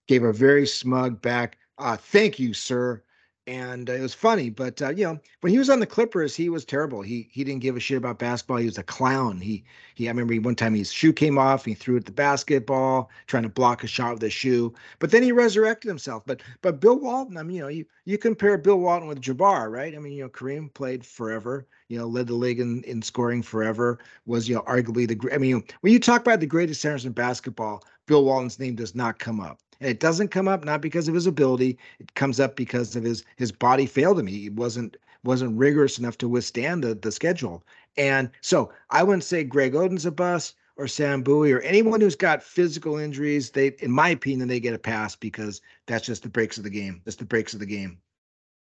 [0.07, 3.03] gave a very smug back, uh, "Thank you, sir."
[3.47, 4.49] and uh, it was funny.
[4.49, 7.01] But uh, you know, when he was on the Clippers, he was terrible.
[7.01, 8.57] He he didn't give a shit about basketball.
[8.57, 9.41] He was a clown.
[9.41, 9.63] He
[9.95, 10.07] he.
[10.07, 11.65] I remember one time his shoe came off.
[11.65, 14.73] He threw at the basketball, trying to block a shot with his shoe.
[14.99, 16.23] But then he resurrected himself.
[16.25, 17.37] But but Bill Walton.
[17.37, 19.95] I mean, you know, you you compare Bill Walton with Jabbar, right?
[19.95, 21.67] I mean, you know, Kareem played forever.
[21.91, 23.99] You know, led the league in, in scoring forever.
[24.25, 25.33] Was you know arguably the.
[25.33, 28.95] I mean, when you talk about the greatest centers in basketball, Bill Walton's name does
[28.95, 29.59] not come up.
[29.81, 31.77] And it doesn't come up not because of his ability.
[31.99, 34.27] It comes up because of his his body failed him.
[34.27, 37.61] He wasn't wasn't rigorous enough to withstand the, the schedule.
[37.97, 42.15] And so I wouldn't say Greg Oden's a bust or Sam Bowie or anyone who's
[42.15, 43.49] got physical injuries.
[43.49, 46.69] They, in my opinion, they get a pass because that's just the breaks of the
[46.69, 47.01] game.
[47.03, 47.97] That's the breaks of the game.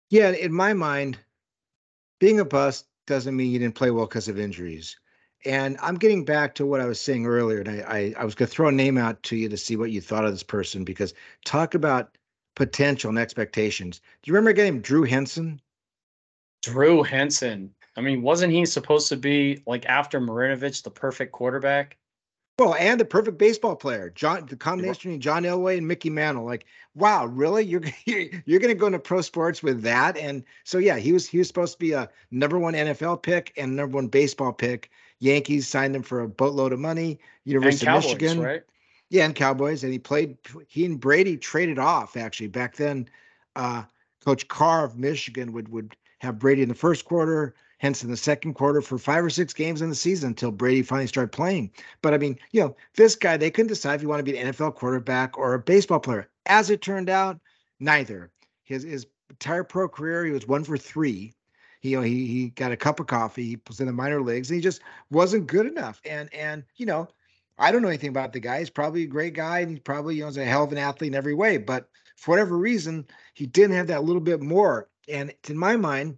[0.08, 1.18] Yeah, in my mind,
[2.18, 4.96] being a bust doesn't mean you didn't play well because of injuries.
[5.44, 8.34] And I'm getting back to what I was saying earlier, and I, I, I was
[8.34, 10.44] going to throw a name out to you to see what you thought of this
[10.44, 12.16] person because talk about
[12.54, 14.00] potential and expectations.
[14.22, 15.60] Do you remember a guy named Drew Henson?
[16.62, 17.74] Drew Henson.
[17.96, 21.98] I mean, wasn't he supposed to be like after Marinovich, the perfect quarterback?
[22.58, 24.46] Well, and the perfect baseball player, John.
[24.46, 26.44] The combination of John Elway and Mickey Mantle.
[26.44, 27.64] Like, wow, really?
[27.64, 30.16] You're you're going to go into pro sports with that?
[30.18, 33.52] And so, yeah, he was he was supposed to be a number one NFL pick
[33.56, 34.90] and number one baseball pick.
[35.18, 37.18] Yankees signed him for a boatload of money.
[37.44, 38.62] University Cowboys, of Michigan, right?
[39.08, 40.36] Yeah, and Cowboys, and he played.
[40.68, 43.08] He and Brady traded off actually back then.
[43.56, 43.84] Uh,
[44.24, 48.16] Coach Carr of Michigan would would have Brady in the first quarter, Henson in the
[48.16, 51.68] second quarter for five or six games in the season until Brady finally started playing.
[52.00, 54.38] But I mean, you know, this guy, they couldn't decide if he wanted to be
[54.38, 56.30] an NFL quarterback or a baseball player.
[56.46, 57.40] As it turned out,
[57.80, 58.30] neither.
[58.62, 61.34] His his entire pro career, he was one for three.
[61.80, 63.42] He, you know, he he got a cup of coffee.
[63.42, 66.00] He was in the minor leagues, and he just wasn't good enough.
[66.04, 67.08] And and you know,
[67.58, 68.60] I don't know anything about the guy.
[68.60, 70.78] He's probably a great guy, and he's probably you know, is a hell of an
[70.78, 71.56] athlete in every way.
[71.56, 74.88] But for whatever reason, he didn't have that little bit more.
[75.08, 76.16] And in my mind,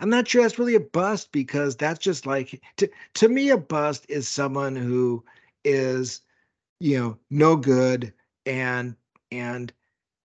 [0.00, 3.56] I'm not sure that's really a bust because that's just like to to me a
[3.56, 5.24] bust is someone who
[5.64, 6.20] is
[6.80, 8.12] you know no good
[8.44, 8.94] and
[9.32, 9.72] and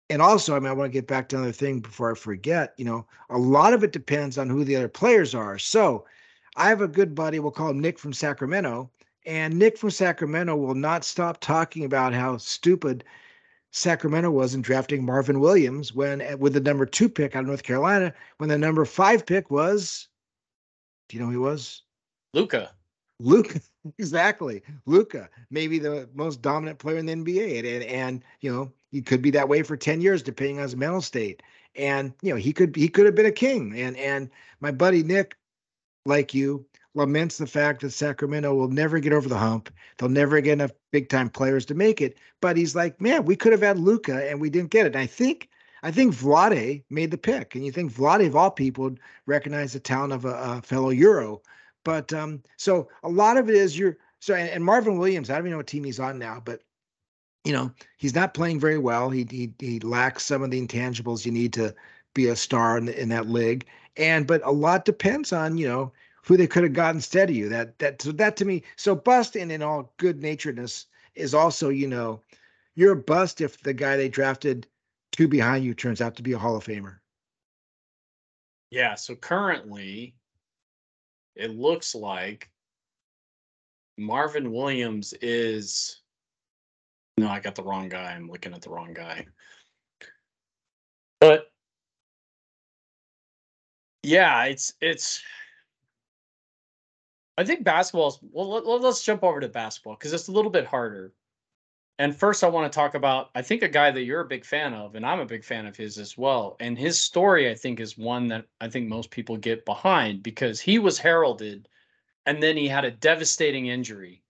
[0.10, 2.74] and also I mean I want to get back to another thing before I forget
[2.78, 5.58] you know a lot of it depends on who the other players are.
[5.58, 6.06] So
[6.56, 8.90] I have a good buddy we'll call him Nick from Sacramento
[9.26, 13.04] and Nick from Sacramento will not stop talking about how stupid
[13.72, 17.48] Sacramento was in drafting Marvin Williams when eh, with the number two pick out of
[17.48, 20.08] North Carolina, when the number five pick was,
[21.10, 21.84] do you know who he was?
[22.34, 22.72] Luka.
[23.20, 23.60] Luka,
[23.98, 24.62] exactly.
[24.86, 29.02] Luka, maybe the most dominant player in the NBA, and, and and you know he
[29.02, 31.42] could be that way for ten years, depending on his mental state.
[31.76, 33.78] And you know he could he could have been a king.
[33.78, 35.36] And and my buddy Nick,
[36.06, 36.66] like you,
[36.98, 39.74] laments the fact that Sacramento will never get over the hump.
[39.98, 42.18] They'll never get enough big time players to make it.
[42.42, 44.96] But he's like, man, we could have had Luka and we didn't get it.
[44.96, 45.50] And I think
[45.84, 49.74] I think Vlade made the pick, and you think Vlade of all people would recognize
[49.74, 51.42] the talent of a, a fellow Euro.
[51.86, 55.30] But um, so a lot of it is you're so and, and Marvin Williams.
[55.30, 56.62] I don't even know what team he's on now, but
[57.46, 59.10] you know he's not playing very well.
[59.10, 61.74] He he he lacks some of the intangibles you need to
[62.14, 63.66] be a star in, the, in that league.
[63.96, 65.94] And but a lot depends on you know
[66.28, 67.48] who they could have gotten instead of you.
[67.48, 70.86] That that so that to me, so busting in in all good naturedness
[71.16, 72.22] is also, you know,
[72.76, 74.68] you're a bust if the guy they drafted
[75.14, 76.98] two behind you turns out to be a Hall of Famer.
[78.72, 78.96] Yeah.
[78.96, 80.16] So currently,
[81.36, 82.50] it looks like
[83.98, 86.02] Marvin Williams is.
[87.18, 88.14] No, I got the wrong guy.
[88.14, 89.26] I'm looking at the wrong guy.
[91.20, 91.50] But
[94.04, 95.24] yeah, it's it's
[97.38, 98.50] I think basketball is well.
[98.50, 101.14] Let, us jump over to basketball because it's a little bit harder.
[102.00, 104.46] And first, I want to talk about I think a guy that you're a big
[104.46, 106.56] fan of, and I'm a big fan of his as well.
[106.60, 110.60] And his story, I think, is one that I think most people get behind because
[110.60, 111.68] he was heralded,
[112.26, 114.24] and then he had a devastating injury,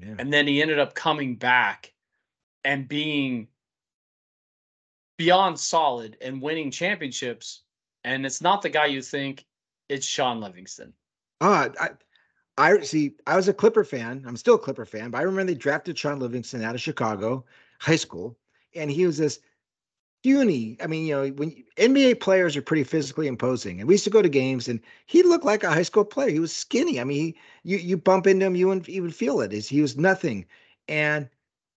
[0.00, 0.14] yeah.
[0.18, 1.92] and then he ended up coming back,
[2.64, 3.48] and being
[5.16, 7.62] beyond solid and winning championships.
[8.04, 9.46] And it's not the guy you think,
[9.88, 10.92] it's Shaun Livingston.
[11.40, 11.90] Uh, I,
[12.58, 13.14] I see.
[13.26, 14.24] I was a Clipper fan.
[14.26, 17.44] I'm still a Clipper fan, but I remember they drafted Shaun Livingston out of Chicago
[17.80, 18.38] high school,
[18.74, 19.40] and he was this
[20.22, 20.76] puny.
[20.82, 24.10] I mean, you know, when NBA players are pretty physically imposing, and we used to
[24.10, 26.30] go to games, and he looked like a high school player.
[26.30, 27.00] He was skinny.
[27.00, 29.52] I mean, he, you you bump into him, you wouldn't even feel it.
[29.52, 30.46] Is he was nothing,
[30.88, 31.28] and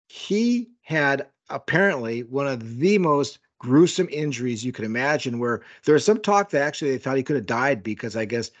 [0.09, 5.39] he had apparently one of the most gruesome injuries you could imagine.
[5.39, 8.25] Where there was some talk that actually they thought he could have died because I
[8.25, 8.51] guess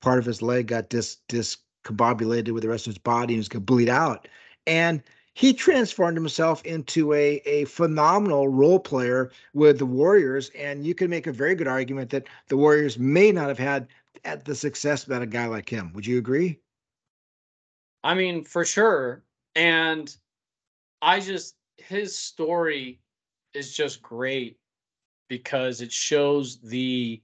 [0.00, 3.40] part of his leg got dis dis discombobulated with the rest of his body and
[3.40, 4.28] was going to bleed out,
[4.66, 5.02] and
[5.34, 10.50] he transformed himself into a, a phenomenal role player with the Warriors.
[10.50, 13.88] And you can make a very good argument that the Warriors may not have had
[14.24, 15.92] at the success without a guy like him.
[15.94, 16.58] Would you agree?
[18.04, 19.24] I mean, for sure.
[19.54, 20.14] And
[21.00, 23.00] I just, his story
[23.54, 24.58] is just great
[25.28, 27.22] because it shows the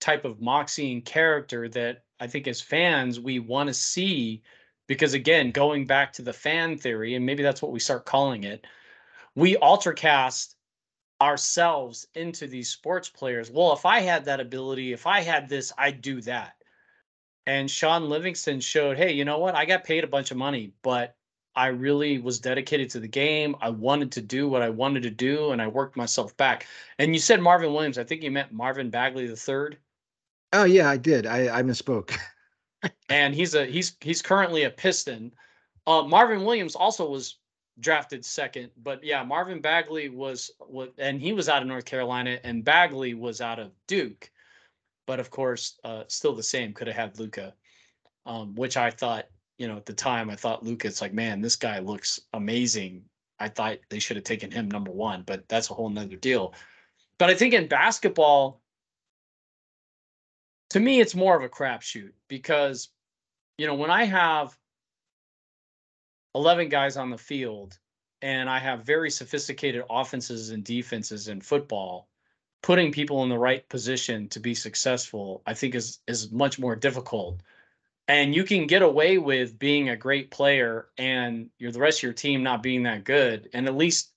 [0.00, 4.42] type of moxie and character that I think as fans we want to see
[4.86, 8.44] because again going back to the fan theory and maybe that's what we start calling
[8.44, 8.66] it
[9.34, 10.54] we altercast
[11.20, 13.50] ourselves into these sports players.
[13.50, 16.54] Well if i had that ability if i had this i'd do that.
[17.46, 19.54] And Shaun livingston showed hey you know what?
[19.54, 21.16] I got paid a bunch of money but
[21.56, 23.56] i really was dedicated to the game.
[23.60, 26.66] I wanted to do what i wanted to do and i worked myself back.
[26.98, 27.98] And you said marvin williams.
[27.98, 29.78] I think you meant marvin bagley the third
[30.54, 32.16] oh yeah i did i, I misspoke
[33.08, 35.32] and he's a he's he's currently a Piston.
[35.86, 37.38] Uh, Marvin Williams also was
[37.80, 40.50] drafted second, but yeah, Marvin Bagley was
[40.98, 44.30] and he was out of North Carolina, and Bagley was out of Duke.
[45.06, 46.72] But of course, uh, still the same.
[46.72, 47.54] Could have had Luka,
[48.26, 49.26] um, which I thought,
[49.58, 50.88] you know, at the time, I thought Luka.
[50.88, 53.02] It's like, man, this guy looks amazing.
[53.38, 56.54] I thought they should have taken him number one, but that's a whole nother deal.
[57.18, 58.62] But I think in basketball,
[60.74, 62.88] to me, it's more of a crapshoot because,
[63.58, 64.58] you know, when I have
[66.34, 67.78] 11 guys on the field
[68.22, 72.08] and I have very sophisticated offenses and defenses in football,
[72.60, 76.74] putting people in the right position to be successful, I think is is much more
[76.74, 77.40] difficult.
[78.08, 82.02] And you can get away with being a great player and you're the rest of
[82.02, 84.10] your team not being that good and at least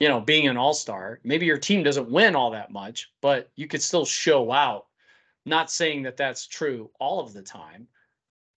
[0.00, 1.20] you know being an all-star.
[1.22, 4.86] Maybe your team doesn't win all that much, but you could still show out
[5.46, 7.86] not saying that that's true all of the time,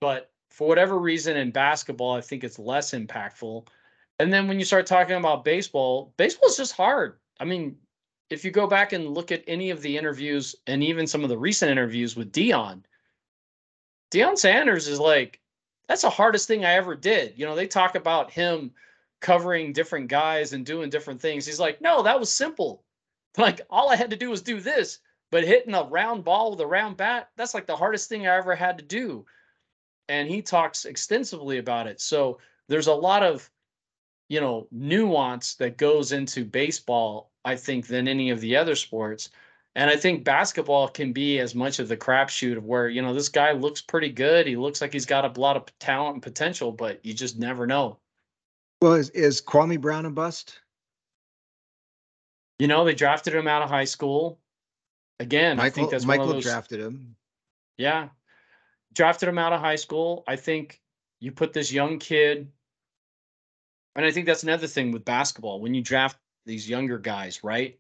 [0.02, 3.68] but for whatever reason in basketball, I think it's less impactful.
[4.20, 7.18] And then when you start talking about baseball, baseball is just hard.
[7.40, 7.78] I mean,
[8.30, 11.30] if you go back and look at any of the interviews and even some of
[11.30, 12.84] the recent interviews with Deion,
[14.12, 15.40] Deion Sanders is like,
[15.88, 17.34] that's the hardest thing I ever did.
[17.36, 18.72] You know, they talk about him
[19.20, 21.46] covering different guys and doing different things.
[21.46, 22.84] He's like, no, that was simple.
[23.36, 25.00] Like all I had to do was do this.
[25.34, 28.38] But hitting a round ball with a round bat, that's like the hardest thing I
[28.38, 29.26] ever had to do.
[30.08, 32.00] And he talks extensively about it.
[32.00, 32.38] So
[32.70, 33.50] there's a lot of,
[34.30, 39.32] you know, nuance that goes into baseball, I think, than any of the other sports.
[39.74, 43.16] And I think basketball can be as much of the crapshoot of where, you know,
[43.16, 44.46] this guy looks pretty good.
[44.46, 47.66] He looks like he's got a lot of talent and potential, but you just never
[47.66, 47.98] know.
[48.84, 50.60] Well, is, is Kwame Brown a bust?
[52.60, 54.38] You know, they drafted him out of high school
[55.24, 57.16] again, Michael, I think that's Michael those, drafted him.
[57.78, 58.10] Yeah,
[58.94, 60.24] drafted him out of high school.
[60.28, 60.82] I think
[61.20, 62.52] you put this young kid,
[63.96, 67.80] and I think that's another thing with basketball when you draft these younger guys, right?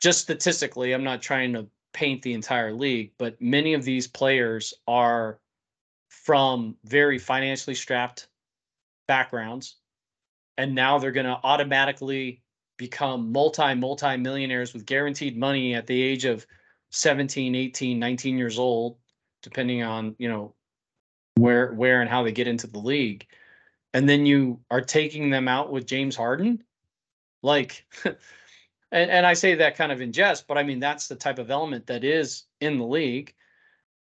[0.00, 4.74] Just statistically, I'm not trying to paint the entire league, but many of these players
[4.86, 5.38] are
[6.08, 8.28] from very financially strapped
[9.06, 9.76] backgrounds
[10.58, 12.42] and now they're going to automatically
[12.76, 16.46] become multi multi millionaires with guaranteed money at the age of
[16.90, 18.96] 17 18 19 years old
[19.42, 20.54] depending on you know
[21.36, 23.26] where where and how they get into the league.
[23.94, 26.62] And then you are taking them out with James Harden?
[27.42, 31.14] Like and, and I say that kind of in jest but I mean that's the
[31.14, 33.34] type of element that is in the league.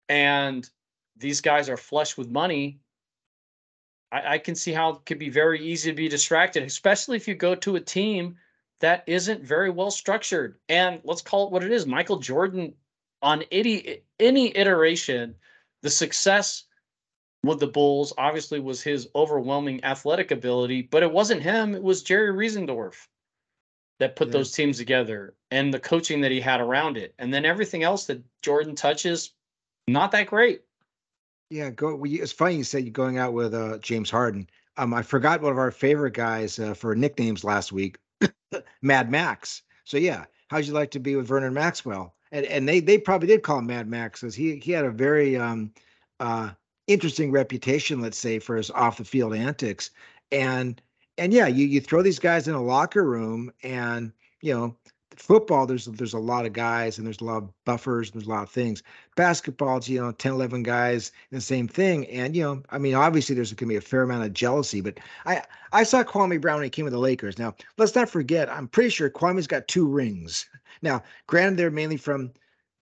[0.09, 0.69] And
[1.17, 2.79] these guys are flush with money.
[4.11, 7.27] I, I can see how it could be very easy to be distracted especially if
[7.27, 8.37] you go to a team
[8.81, 10.57] that isn't very well structured.
[10.69, 11.85] And let's call it what it is.
[11.85, 12.73] Michael Jordan,
[13.21, 15.35] on any any iteration,
[15.81, 16.65] the success
[17.43, 21.73] with the Bulls obviously was his overwhelming athletic ability, but it wasn't him.
[21.73, 23.07] It was Jerry Reinsdorf
[23.99, 24.33] that put yeah.
[24.33, 27.13] those teams together and the coaching that he had around it.
[27.19, 29.31] And then everything else that Jordan touches,
[29.87, 30.61] not that great.
[31.49, 32.01] Yeah, go.
[32.05, 34.49] It's funny you said you're going out with uh, James Harden.
[34.77, 37.97] um, I forgot one of our favorite guys uh, for nicknames last week,
[38.81, 39.63] Mad Max.
[39.83, 42.15] So yeah, how'd you like to be with Vernon Maxwell?
[42.31, 44.91] And and they they probably did call him Mad Max because he he had a
[44.91, 45.73] very um,
[46.19, 46.51] uh,
[46.87, 49.91] interesting reputation, let's say, for his off the field antics.
[50.31, 50.81] And
[51.17, 54.75] and yeah, you you throw these guys in a locker room, and you know
[55.15, 58.29] football there's there's a lot of guys and there's a lot of buffers there's a
[58.29, 58.81] lot of things.
[59.15, 62.95] Basketball it's, you know 10 11 guys the same thing and you know i mean
[62.95, 65.41] obviously there's going to be a fair amount of jealousy but i
[65.73, 67.37] i saw kwame brown when he came with the lakers.
[67.37, 70.47] Now let's not forget i'm pretty sure kwame's got two rings.
[70.81, 72.31] Now granted they're mainly from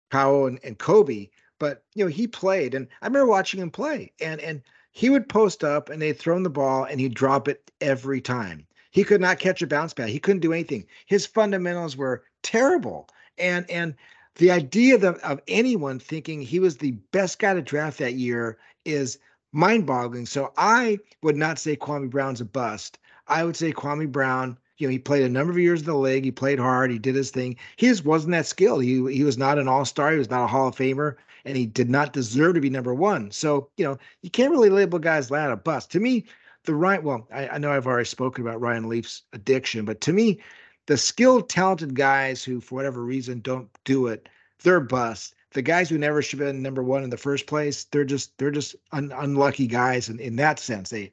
[0.09, 4.11] Powell and, and kobe but you know he played and i remember watching him play
[4.19, 7.47] and and he would post up and they'd throw him the ball and he'd drop
[7.47, 10.09] it every time he could not catch a bounce back.
[10.09, 10.85] He couldn't do anything.
[11.05, 13.07] His fundamentals were terrible.
[13.37, 13.95] And and
[14.35, 18.57] the idea of, of anyone thinking he was the best guy to draft that year
[18.85, 19.17] is
[19.51, 20.25] mind-boggling.
[20.25, 22.97] So I would not say Kwame Brown's a bust.
[23.27, 25.95] I would say Kwame Brown, you know, he played a number of years in the
[25.95, 26.23] league.
[26.23, 26.91] He played hard.
[26.91, 27.57] He did his thing.
[27.75, 28.83] He just wasn't that skilled.
[28.83, 30.11] He he was not an all-star.
[30.11, 31.15] He was not a Hall of Famer,
[31.45, 33.31] and he did not deserve to be number one.
[33.31, 35.91] So you know, you can't really label guys like that a bust.
[35.91, 36.25] To me,
[36.65, 40.13] the right well I, I, know i've already spoken about ryan leaf's addiction but to
[40.13, 40.39] me
[40.87, 44.27] the skilled talented guys who for whatever reason don't do it
[44.63, 45.35] they're bust.
[45.53, 48.37] The guys who never should have been number one in the first place they're just
[48.37, 50.89] they're just un, unlucky guys in, in that sense.
[50.89, 51.11] They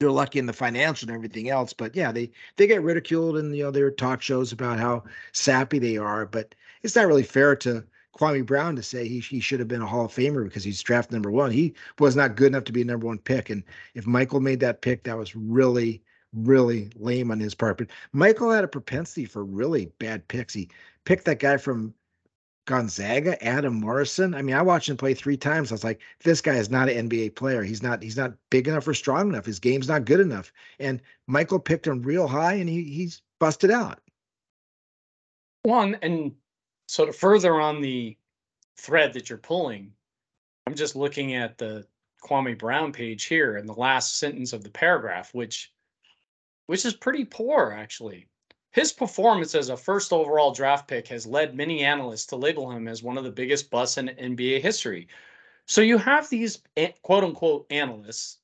[0.00, 3.54] they're lucky in the financial and everything else but yeah they they get ridiculed in
[3.54, 7.54] you know their talk shows about how sappy they are but it's not really fair
[7.54, 7.84] to
[8.18, 10.82] Kwame Brown to say he, he should have been a Hall of Famer because he's
[10.82, 11.50] drafted number one.
[11.50, 13.50] He was not good enough to be a number one pick.
[13.50, 16.02] And if Michael made that pick, that was really,
[16.32, 17.78] really lame on his part.
[17.78, 20.54] But Michael had a propensity for really bad picks.
[20.54, 20.70] He
[21.04, 21.92] picked that guy from
[22.66, 24.34] Gonzaga, Adam Morrison.
[24.34, 25.70] I mean, I watched him play three times.
[25.70, 27.62] I was like, this guy is not an NBA player.
[27.62, 29.44] He's not, he's not big enough or strong enough.
[29.44, 30.52] His game's not good enough.
[30.78, 34.00] And Michael picked him real high and he he's busted out.
[35.64, 36.32] One, and
[36.86, 38.16] so to further on the
[38.76, 39.92] thread that you're pulling,
[40.66, 41.86] I'm just looking at the
[42.22, 45.72] Kwame Brown page here in the last sentence of the paragraph, which
[46.66, 48.26] which is pretty poor actually.
[48.70, 52.88] His performance as a first overall draft pick has led many analysts to label him
[52.88, 55.06] as one of the biggest busts in NBA history.
[55.66, 58.38] So you have these eh, quote unquote analysts.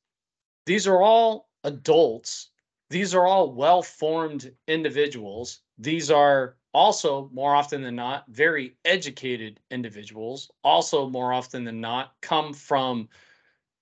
[0.66, 2.50] These are all adults.
[2.90, 5.62] These are all well formed individuals.
[5.78, 10.50] These are also more often than not very educated individuals.
[10.62, 13.08] Also more often than not come from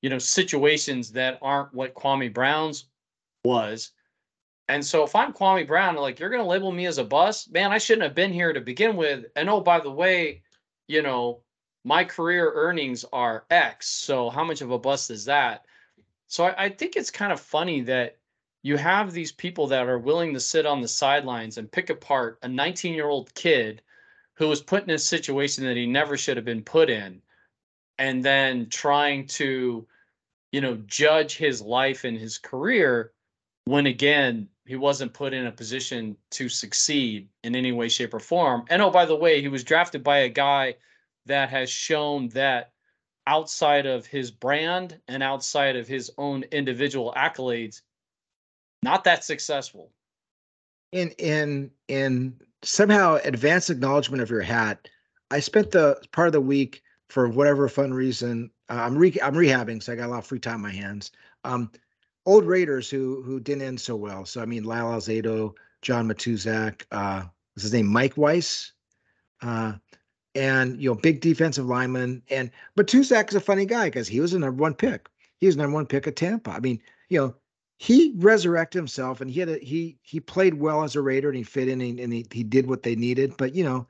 [0.01, 2.87] you know situations that aren't what kwame brown's
[3.45, 3.93] was.
[4.69, 7.51] And so if i'm kwame brown like you're going to label me as a bust
[7.53, 9.27] man i shouldn't have been here to begin with.
[9.37, 10.43] And oh by the way
[10.87, 11.43] you know
[11.85, 15.65] my career earnings are x so how much of a bust is that?
[16.27, 18.18] So I, I think it's kind of funny that
[18.69, 22.39] you have these people that are willing to sit on the sidelines and pick apart
[22.43, 23.81] a 19 year old kid
[24.35, 27.23] who was put in a situation that he never should have been put in
[27.97, 29.87] and then trying to
[30.53, 33.13] you know judge his life and his career
[33.65, 38.21] when again he wasn't put in a position to succeed in any way shape or
[38.21, 38.67] form.
[38.69, 40.75] And oh by the way he was drafted by a guy
[41.25, 42.73] that has shown that
[43.27, 47.81] outside of his brand and outside of his own individual accolades
[48.83, 49.91] not that successful.
[50.93, 54.89] In in in somehow advanced acknowledgement of your hat,
[55.31, 58.51] I spent the part of the week for whatever fun reason.
[58.69, 60.73] Uh, I'm re- I'm rehabbing, so I got a lot of free time on my
[60.73, 61.11] hands.
[61.45, 61.71] Um,
[62.27, 64.25] old Raiders who who didn't end so well.
[64.25, 67.25] So I mean, Lyle Alzado, John Matuszak, uh,
[67.55, 68.73] what's his name, Mike Weiss,
[69.43, 69.75] uh,
[70.35, 72.23] and you know, big defensive lineman.
[72.31, 75.09] And Matuszak is a funny guy because he was a number one pick.
[75.39, 76.51] He was number one pick at Tampa.
[76.51, 77.35] I mean, you know,
[77.79, 81.37] he resurrected himself and he had a he he played well as a Raider and
[81.37, 83.37] he fit in and, he, he did what they needed.
[83.37, 83.87] But you know,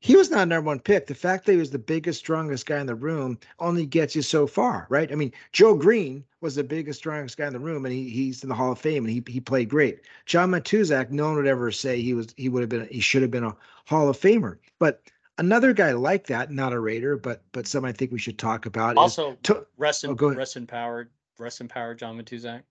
[0.00, 1.06] he was not number one pick.
[1.06, 4.20] The fact that he was the biggest, strongest guy in the room only gets you
[4.20, 5.10] so far, right?
[5.10, 8.42] I mean, Joe Greene was the biggest, strongest guy in the room, and he, he's
[8.42, 10.00] in the Hall of Fame, and he he played great.
[10.26, 13.22] John Matuszak, no one would ever say he was he would have been he should
[13.22, 13.56] have been a
[13.86, 14.58] Hall of Famer.
[14.78, 15.00] But
[15.38, 18.66] another guy like that, not a Raider, but but some I think we should talk
[18.66, 18.98] about.
[18.98, 21.08] Also, to, rest in oh, rest in power,
[21.38, 22.62] rest in power, John Matuszak.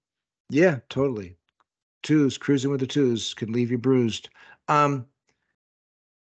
[0.52, 1.38] Yeah, totally.
[2.04, 4.30] Tooz, cruising with the Tooz can leave you bruised.
[4.68, 5.06] Um,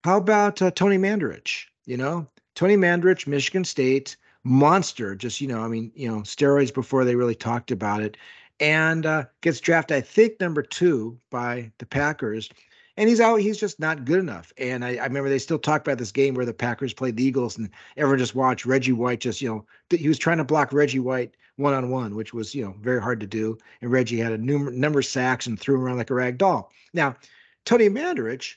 [0.04, 1.66] how about uh, Tony Mandarich?
[1.88, 5.16] You know, Tony Mandarich, Michigan State monster.
[5.16, 8.16] Just you know, I mean, you know, steroids before they really talked about it,
[8.60, 12.50] and uh, gets drafted, I think, number two by the Packers.
[12.98, 13.38] And he's out.
[13.38, 14.54] He's just not good enough.
[14.60, 17.24] And I, I remember they still talk about this game where the Packers played the
[17.24, 19.22] Eagles, and everyone just watched Reggie White.
[19.22, 22.56] Just you know, he was trying to block Reggie White one on one, which was
[22.56, 23.58] you know very hard to do.
[23.82, 26.38] And Reggie had a number number of sacks and threw him around like a rag
[26.38, 26.72] doll.
[26.94, 27.16] Now,
[27.66, 28.56] Tony Mandarich,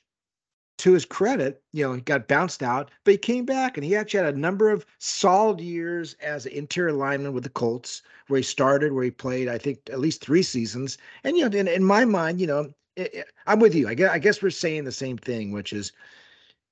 [0.78, 3.96] to his credit, you know, he got bounced out, but he came back and he
[3.96, 8.38] actually had a number of solid years as an interior lineman with the Colts, where
[8.38, 10.98] he started, where he played, I think, at least three seasons.
[11.24, 13.88] And you know, in, in my mind, you know, it, it, I'm with you.
[13.88, 15.92] I guess, I guess we're saying the same thing, which is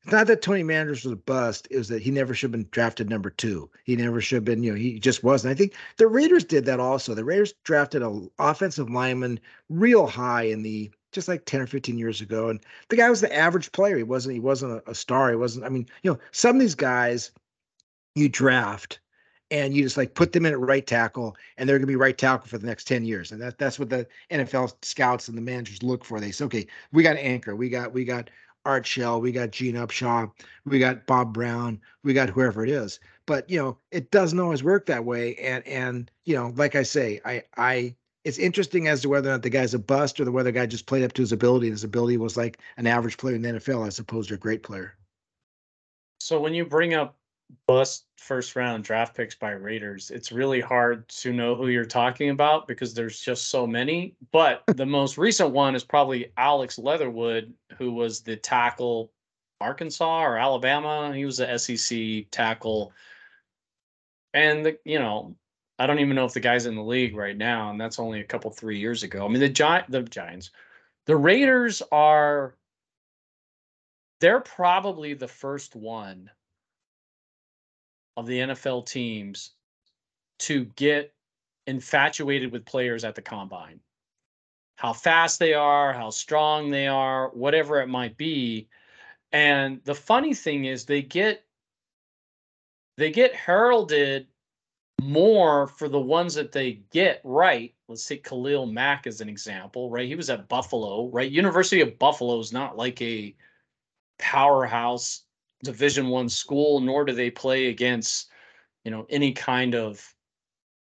[0.05, 1.67] it's not that Tony Manders was a bust.
[1.71, 3.71] It was that he never should have been drafted number two.
[3.85, 5.53] He never should have been, you know, he just wasn't.
[5.53, 7.15] I think the Raiders did that also.
[7.15, 9.41] The Raiders drafted an offensive lineman
[9.71, 12.51] real high in the just like 10 or 15 years ago.
[12.51, 13.97] And the guy was the average player.
[13.97, 15.31] He wasn't, he wasn't a, star.
[15.31, 17.31] He wasn't, I mean, you know, some of these guys
[18.15, 19.01] you draft
[19.51, 21.97] and you just like put them in at right tackle and they're going to be
[21.97, 25.37] right tackle for the next 10 years and that, that's what the nfl scouts and
[25.37, 28.31] the managers look for they say okay we got an anchor we got we got
[28.65, 30.31] art shell we got gene upshaw
[30.65, 33.01] we got bob brown we got whoever it is.
[33.27, 35.37] But you know it doesn't always work that way.
[35.37, 37.95] And and you know like i say i i
[38.25, 40.59] it's interesting as to whether or not the guy's a bust or the whether the
[40.59, 41.71] guy just played up to his ability.
[41.71, 44.63] His ability was like an average player in the nfl as opposed to a great
[44.63, 44.97] player.
[46.21, 47.17] So when you bring up
[47.67, 52.31] bust first round draft picks by Raiders, it's really hard to know who you're talking
[52.31, 54.15] about because there's just so many.
[54.33, 59.13] But the most recent one is probably Alex Leatherwood, who was the tackle
[59.61, 61.15] Arkansas or Alabama.
[61.15, 62.93] He was a SEC tackle.
[64.33, 65.37] And the, you know,
[65.79, 68.21] I don't even know if the guy's in the league right now, and that's only
[68.21, 69.25] a couple three years ago.
[69.25, 70.51] I mean, the giant the Giants,
[71.07, 72.55] the Raiders are
[74.21, 76.31] they're probably the first one
[78.17, 79.53] of the NFL teams
[80.41, 81.15] to get
[81.67, 83.81] infatuated with players at the combine.
[84.77, 88.69] How fast they are, how strong they are, whatever it might be.
[89.33, 91.45] And the funny thing is they get
[92.97, 94.29] they get heralded
[95.03, 97.75] more for the ones that they get right.
[97.89, 100.07] Let's take Khalil Mack as an example, right?
[100.07, 101.31] He was at Buffalo, right?
[101.31, 103.35] University of Buffalo is not like a
[104.19, 105.25] powerhouse
[105.65, 108.31] division one school nor do they play against
[108.85, 110.15] you know any kind of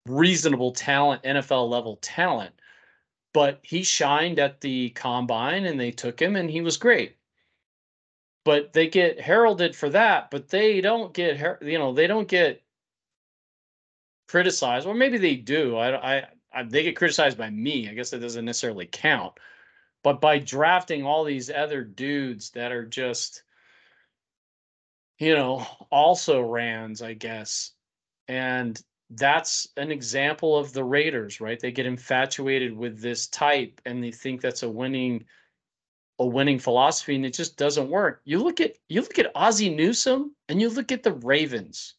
[0.05, 2.53] reasonable talent nfl level talent.
[3.33, 7.17] But he shined at the combine and they took him and he was great.
[8.45, 12.61] But they get heralded for that but they don't get you know they don't get
[14.27, 14.87] criticized.
[14.87, 15.77] Or maybe they do.
[15.77, 17.89] I, I, I they get criticized by me.
[17.89, 19.33] I guess that doesn't necessarily count.
[20.03, 23.43] But by drafting all these other dudes that are just
[25.19, 27.71] you know, also Rands, I guess.
[28.27, 31.59] And that's an example of the Raiders, right?
[31.59, 35.25] They get infatuated with this type and they think that's a winning
[36.17, 38.21] a winning philosophy and it just doesn't work.
[38.23, 41.95] You look at you look at Ozzie Newsome and you look at the Ravens.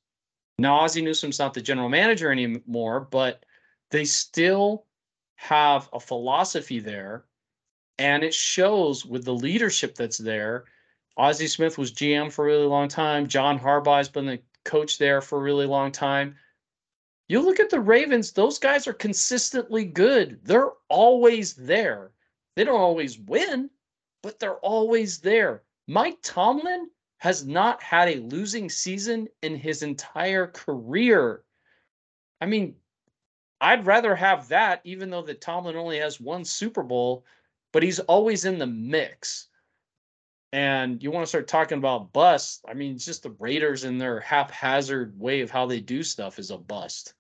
[0.59, 3.45] Now Ozzie Newsome's not the general manager anymore, but
[3.91, 4.87] they still
[5.37, 7.27] have a philosophy there
[7.99, 10.65] and it shows with the leadership that's there
[11.17, 13.27] Ozzie Smith was GM for a really long time.
[13.27, 16.37] John Harbaugh's been the coach there for a really long time.
[17.29, 20.39] You look at the Ravens, those guys are consistently good.
[20.45, 22.13] They're always there.
[22.55, 23.71] They don't always win,
[24.23, 25.63] but they're always there.
[25.89, 31.43] Mike Tomlin has not had a losing season in his entire career.
[32.41, 32.77] I mean,
[33.61, 37.25] I'd rather have that, even though that Tomlin only has one Super Bowl,
[37.73, 39.49] but he's always in the mix
[40.57, 44.01] and you want to start talking about bust, I mean, it's just the Raiders and
[44.01, 47.13] their haphazard way of how they do stuff is a bust.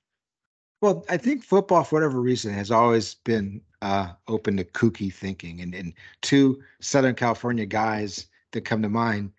[0.81, 5.61] Well, I think football, for whatever reason, has always been uh, open to kooky thinking.
[5.61, 9.33] And, and two Southern California guys that come to mind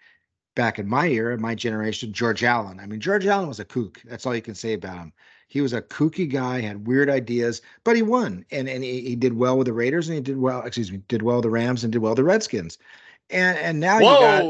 [0.56, 2.80] back in my era, my generation, George Allen.
[2.80, 4.00] I mean, George Allen was a kook.
[4.06, 5.14] That's all you can say about him.
[5.48, 8.46] He was a kooky guy, had weird ideas, but he won.
[8.52, 11.02] And, and he, he did well with the Raiders and he did well, excuse me,
[11.08, 12.78] did well with the Rams and did well with the Redskins
[13.30, 14.44] and and now whoa, you got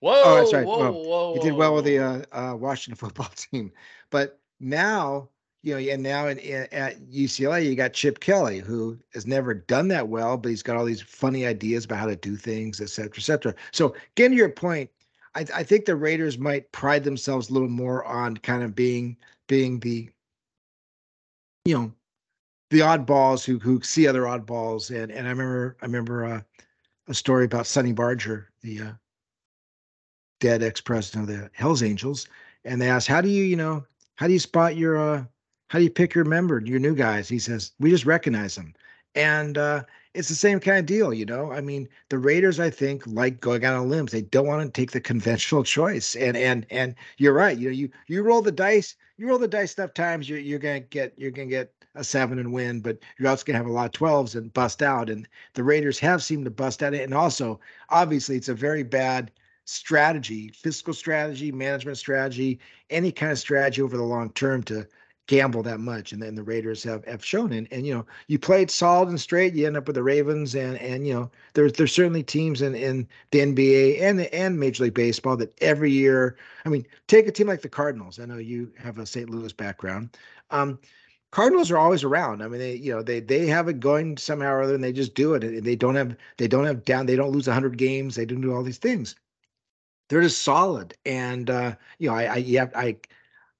[0.00, 0.66] whoa, oh, that's right.
[0.66, 3.72] Whoa, well, whoa, he did well with the uh, uh, Washington football team,
[4.10, 5.28] but now
[5.62, 9.52] you know, and now in, in, at UCLA you got Chip Kelly, who has never
[9.52, 12.80] done that well, but he's got all these funny ideas about how to do things,
[12.80, 13.54] et cetera, et cetera.
[13.72, 14.88] So getting to your point,
[15.34, 19.16] I, I think the Raiders might pride themselves a little more on kind of being
[19.48, 20.08] being the,
[21.64, 21.92] you know,
[22.70, 26.40] the oddballs who who see other oddballs, and and I remember I remember uh,
[27.08, 28.92] a story about Sonny Barger, the uh,
[30.40, 32.28] dead ex-president of the Hell's Angels,
[32.64, 33.84] and they asked, "How do you, you know,
[34.16, 35.24] how do you spot your, uh,
[35.68, 38.74] how do you pick your member, your new guys?" He says, "We just recognize them."
[39.14, 39.84] And uh,
[40.14, 41.52] it's the same kind of deal, you know.
[41.52, 44.12] I mean, the Raiders, I think, like going out on limbs.
[44.12, 46.16] They don't want to take the conventional choice.
[46.16, 47.56] And and and you're right.
[47.56, 48.96] You know, you you roll the dice.
[49.18, 52.38] You roll the dice enough times, you're you're gonna get you're gonna get a seven
[52.38, 55.10] and win, but you're also gonna have a lot of twelves and bust out.
[55.10, 56.94] And the Raiders have seemed to bust out.
[56.94, 59.30] And also, obviously, it's a very bad
[59.64, 64.86] strategy, fiscal strategy, management strategy, any kind of strategy over the long term to
[65.26, 66.12] gamble that much.
[66.12, 69.08] And then the Raiders have have shown and and you know, you play it solid
[69.08, 72.22] and straight, you end up with the Ravens and and you know, there's there's certainly
[72.22, 76.86] teams in in the NBA and and Major League Baseball that every year, I mean,
[77.08, 78.18] take a team like the Cardinals.
[78.18, 79.28] I know you have a St.
[79.28, 80.16] Louis background.
[80.50, 80.78] Um,
[81.30, 82.42] Cardinals are always around.
[82.42, 84.92] I mean, they you know they they have it going somehow or other, and they
[84.92, 85.64] just do it.
[85.64, 87.06] They don't have they don't have down.
[87.06, 88.14] They don't lose hundred games.
[88.16, 89.14] They don't do all these things.
[90.08, 90.96] They're just solid.
[91.04, 92.96] And uh, you know, I I yeah, I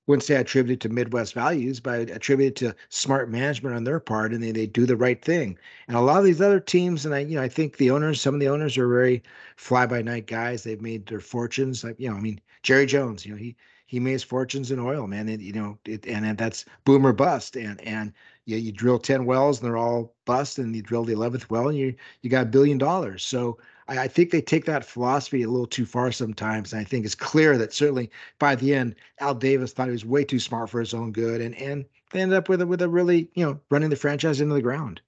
[0.06, 3.74] wouldn't say I attribute it to Midwest values, but I attribute it to smart management
[3.76, 5.58] on their part, and they, they do the right thing.
[5.88, 8.20] And a lot of these other teams, and I, you know, I think the owners,
[8.20, 9.22] some of the owners are very
[9.56, 10.62] fly by night guys.
[10.62, 11.82] They've made their fortunes.
[11.84, 13.56] Like, you know, I mean, Jerry Jones, you know, he
[13.86, 15.28] he made his fortunes in oil, man.
[15.28, 17.56] And, you know, it, and, and that's boomer bust.
[17.56, 18.12] And and
[18.44, 21.68] you, you drill ten wells and they're all bust, and you drill the eleventh well
[21.68, 23.24] and you you got a billion dollars.
[23.24, 23.58] So
[23.88, 26.72] I, I, think they take that philosophy a little too far sometimes.
[26.72, 30.04] And I think it's clear that certainly by the end, Al Davis thought he was
[30.04, 32.82] way too smart for his own good, and and they ended up with a, with
[32.82, 35.00] a really you know running the franchise into the ground.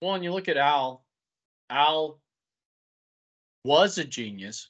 [0.00, 1.04] Well, and you look at Al.
[1.68, 2.20] Al
[3.64, 4.68] was a genius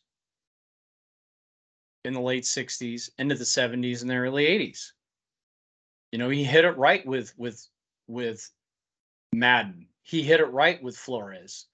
[2.07, 4.93] in the late 60s into the 70s and the early 80s
[6.13, 7.67] you know he hit it right with with
[8.07, 8.51] with
[9.33, 11.67] madden he hit it right with flores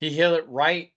[0.00, 0.92] he hit it right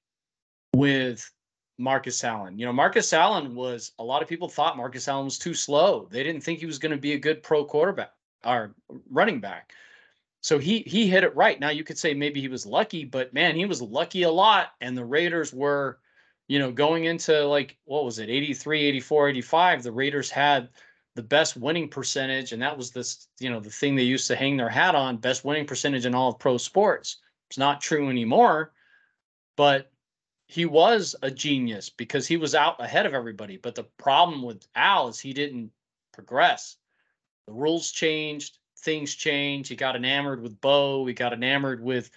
[0.73, 1.29] with
[1.77, 2.57] Marcus Allen.
[2.57, 6.07] You know, Marcus Allen was a lot of people thought Marcus Allen was too slow.
[6.09, 8.13] They didn't think he was going to be a good pro quarterback
[8.43, 8.75] or
[9.09, 9.73] running back.
[10.41, 11.59] So he he hit it right.
[11.59, 14.69] Now you could say maybe he was lucky, but man, he was lucky a lot
[14.81, 15.99] and the Raiders were,
[16.47, 18.29] you know, going into like what was it?
[18.29, 20.69] 83, 84, 85, the Raiders had
[21.15, 24.35] the best winning percentage and that was this, you know, the thing they used to
[24.35, 27.17] hang their hat on, best winning percentage in all of pro sports.
[27.49, 28.71] It's not true anymore
[29.57, 29.91] but
[30.45, 33.57] he was a genius because he was out ahead of everybody.
[33.57, 35.71] But the problem with Al is he didn't
[36.13, 36.77] progress.
[37.47, 39.69] The rules changed, things changed.
[39.69, 41.05] He got enamored with Bo.
[41.05, 42.09] He got enamored with,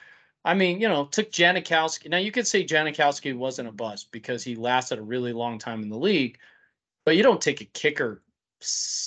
[0.45, 2.09] I mean, you know, took Janikowski.
[2.09, 5.82] Now you could say Janikowski wasn't a bust because he lasted a really long time
[5.82, 6.38] in the league,
[7.05, 8.22] but you don't take a kicker,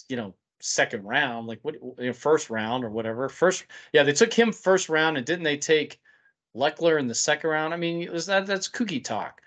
[0.09, 3.29] you know, second round, like what, you know, first round or whatever.
[3.29, 5.99] First, yeah, they took him first round, and didn't they take
[6.55, 7.73] Lechler in the second round.
[7.73, 9.41] I mean, that that's kooky talk.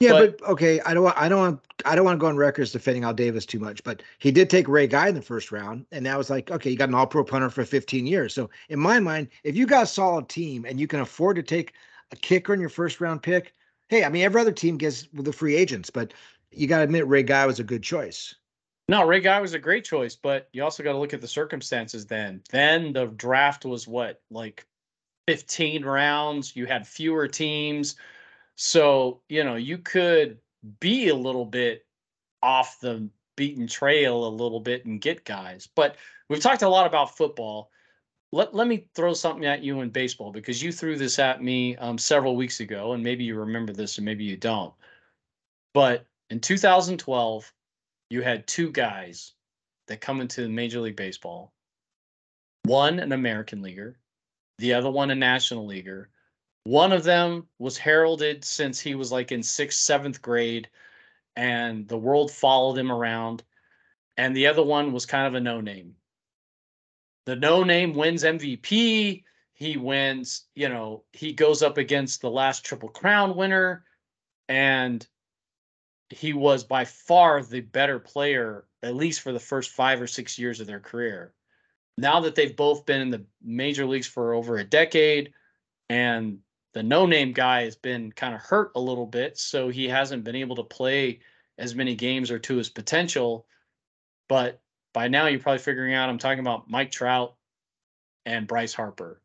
[0.00, 2.26] Yeah, but, but, okay, I don't want I don't want I don't want to go
[2.26, 5.22] on records defending Al Davis too much, but he did take Ray Guy in the
[5.22, 8.06] first round, and that was like, okay, you got an all pro punter for 15
[8.06, 8.34] years.
[8.34, 11.42] So in my mind, if you got a solid team and you can afford to
[11.42, 11.74] take
[12.12, 13.54] a kicker in your first round pick,
[13.88, 16.12] hey, I mean every other team gets the free agents, but
[16.50, 18.34] you gotta admit Ray Guy was a good choice.
[18.88, 21.28] No, Ray Guy was a great choice, but you also got to look at the
[21.28, 22.42] circumstances then.
[22.50, 24.66] Then the draft was what, like
[25.26, 27.96] 15 rounds, you had fewer teams.
[28.56, 30.38] So, you know, you could
[30.80, 31.86] be a little bit
[32.42, 35.68] off the beaten trail a little bit and get guys.
[35.74, 35.96] But
[36.28, 37.70] we've talked a lot about football.
[38.32, 41.76] Let, let me throw something at you in baseball because you threw this at me
[41.76, 44.74] um, several weeks ago, and maybe you remember this and maybe you don't.
[45.72, 47.52] But in 2012,
[48.10, 49.32] you had two guys
[49.86, 51.52] that come into Major League Baseball
[52.64, 53.98] one, an American leaguer,
[54.58, 56.08] the other one a national leaguer.
[56.64, 60.68] One of them was heralded since he was like in sixth, seventh grade,
[61.36, 63.42] and the world followed him around.
[64.16, 65.96] And the other one was kind of a no name.
[67.26, 69.24] The no name wins MVP.
[69.54, 73.84] He wins, you know, he goes up against the last Triple Crown winner,
[74.48, 75.06] and
[76.10, 80.38] he was by far the better player, at least for the first five or six
[80.38, 81.32] years of their career
[81.96, 85.32] now that they've both been in the major leagues for over a decade
[85.88, 86.38] and
[86.74, 90.24] the no name guy has been kind of hurt a little bit so he hasn't
[90.24, 91.20] been able to play
[91.56, 93.46] as many games or to his potential.
[94.28, 94.60] But
[94.92, 97.34] by now you're probably figuring out i'm talking about mike trout
[98.26, 99.20] and bryce harper.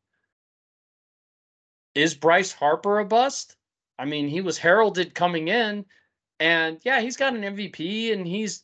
[1.95, 3.56] Is bryce harper a bust?
[3.97, 5.86] I mean he was heralded coming in
[6.39, 8.64] and yeah he's got an mvp and he's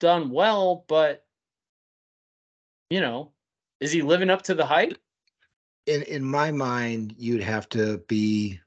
[0.00, 1.24] done well but
[2.90, 3.32] you know
[3.80, 4.98] is he living up to the hype?
[5.86, 8.60] In in my mind, you'd have to be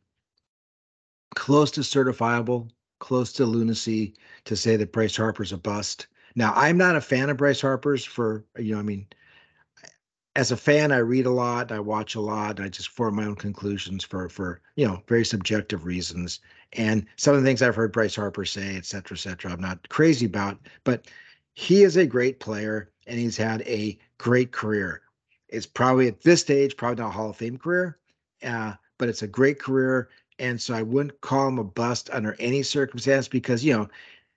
[1.35, 4.13] close to certifiable, close to lunacy
[4.45, 6.07] to say that Bryce Harper's a bust.
[6.35, 9.07] Now, I'm not a fan of Bryce Harper's for you know, I mean,
[10.35, 13.25] as a fan, I read a lot, I watch a lot, I just form my
[13.25, 16.39] own conclusions for for you know very subjective reasons.
[16.73, 19.61] And some of the things I've heard Bryce Harper say, et cetera, et cetera, I'm
[19.61, 21.07] not crazy about, but
[21.55, 25.01] he is a great player and he's had a great career.
[25.49, 27.97] It's probably at this stage, probably not a Hall of Fame career,
[28.43, 30.09] uh, but it's a great career.
[30.39, 33.87] And so I wouldn't call him a bust under any circumstance because, you know,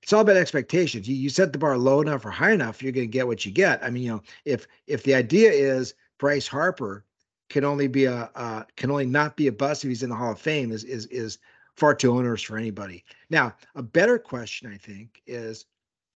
[0.02, 1.08] it's all about expectations.
[1.08, 3.44] You, you set the bar low enough or high enough, you're going to get what
[3.44, 3.84] you get.
[3.84, 7.04] I mean, you know, if if the idea is Bryce Harper
[7.50, 10.16] can only be a uh, can only not be a bust if he's in the
[10.16, 11.38] Hall of Fame is is is
[11.76, 13.04] far too onerous for anybody.
[13.28, 15.66] Now, a better question I think is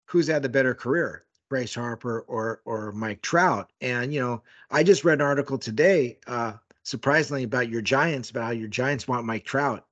[0.06, 3.72] who's had the better career, Bryce Harper or or Mike Trout?
[3.80, 4.42] And you know,
[4.72, 9.08] I just read an article today, uh, surprisingly, about your Giants, about how your Giants
[9.08, 9.86] want Mike Trout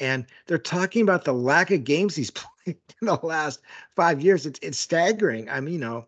[0.00, 2.30] and they're talking about the lack of games he's
[2.66, 3.60] played in the last
[3.94, 4.46] five years.
[4.46, 5.48] It's it's staggering.
[5.48, 6.06] I mean, you know,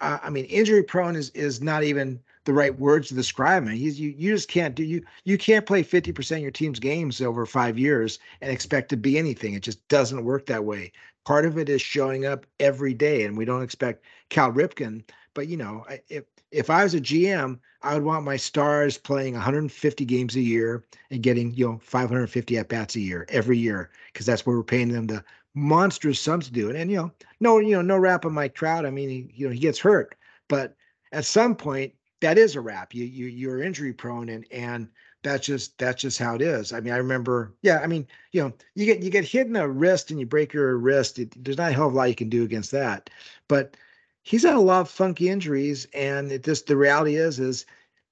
[0.00, 3.74] uh, I mean, injury prone is is not even the right words to describe him.
[3.74, 6.78] He's you you just can't do you you can't play fifty percent of your team's
[6.78, 9.54] games over five years and expect to be anything.
[9.54, 10.92] It just doesn't work that way.
[11.26, 15.02] Part of it is showing up every day, and we don't expect Cal Ripken.
[15.34, 19.34] But you know, if if I was a GM, I would want my stars playing
[19.34, 23.90] 150 games a year and getting, you know, 550 at bats a year every year
[24.12, 25.24] because that's what we're paying them the
[25.54, 26.76] monstrous sums to do it.
[26.76, 28.86] And you know, no, you know, no rap on Mike Trout.
[28.86, 30.14] I mean, he, you know, he gets hurt,
[30.48, 30.76] but
[31.12, 32.94] at some point that is a wrap.
[32.94, 34.88] You you you're injury prone and and
[35.22, 36.72] that's just that's just how it is.
[36.72, 39.54] I mean, I remember, yeah, I mean, you know, you get you get hit in
[39.54, 41.18] the wrist and you break your wrist.
[41.18, 43.10] It, there's not a hell of a lot you can do against that.
[43.48, 43.76] But
[44.22, 47.66] he's had a lot of funky injuries, and it just the reality is is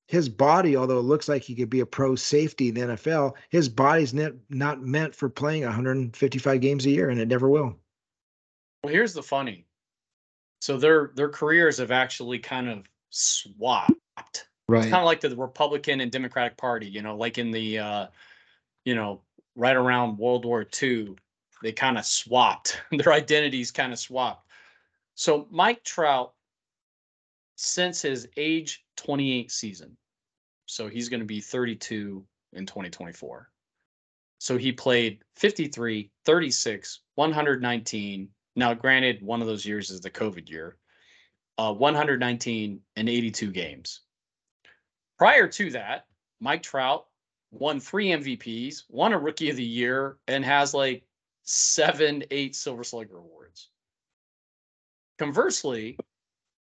[0.07, 3.35] his body, although it looks like he could be a pro safety in the NFL,
[3.49, 7.79] his body's net, not meant for playing 155 games a year, and it never will.
[8.83, 9.67] Well, here's the funny.
[10.61, 14.47] So their their careers have actually kind of swapped.
[14.69, 14.83] Right.
[14.83, 18.07] It's kind of like the Republican and Democratic Party, you know, like in the uh,
[18.85, 19.23] you know,
[19.57, 21.17] right around World War II,
[21.63, 22.81] they kind of swapped.
[22.93, 24.49] Their identities kind of swapped.
[25.15, 26.33] So Mike Trout,
[27.57, 29.97] since his age 28 season,
[30.67, 33.51] so he's going to be 32 in 2024.
[34.39, 38.29] So he played 53, 36, 119.
[38.57, 40.77] Now, granted, one of those years is the COVID year,
[41.59, 44.01] uh, 119 and 82 games.
[45.19, 46.07] Prior to that,
[46.41, 47.07] Mike Trout
[47.51, 51.05] won three MVPs, won a Rookie of the Year, and has like
[51.43, 53.69] seven, eight Silver Slugger awards.
[55.19, 55.97] Conversely,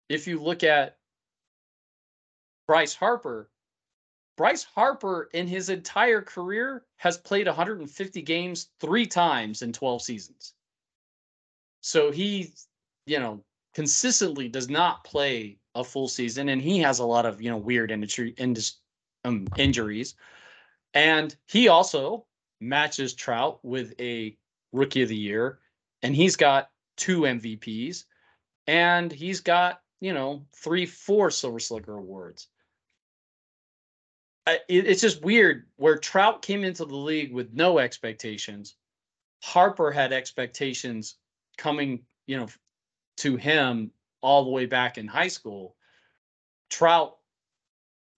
[0.09, 0.97] if you look at
[2.67, 3.51] Bryce Harper,
[4.37, 10.55] Bryce Harper in his entire career has played 150 games three times in 12 seasons.
[11.83, 12.53] So he,
[13.07, 17.41] you know, consistently does not play a full season and he has a lot of,
[17.41, 18.35] you know, weird industry
[19.25, 20.15] um, injuries.
[20.95, 22.27] And he also
[22.61, 24.37] matches Trout with a
[24.73, 25.61] rookie of the year
[26.03, 28.05] and he's got two MVPs
[28.67, 32.49] and he's got you know three four silver slugger awards
[34.47, 38.77] it, it's just weird where trout came into the league with no expectations
[39.43, 41.17] harper had expectations
[41.59, 42.47] coming you know
[43.17, 43.91] to him
[44.23, 45.77] all the way back in high school
[46.69, 47.17] trout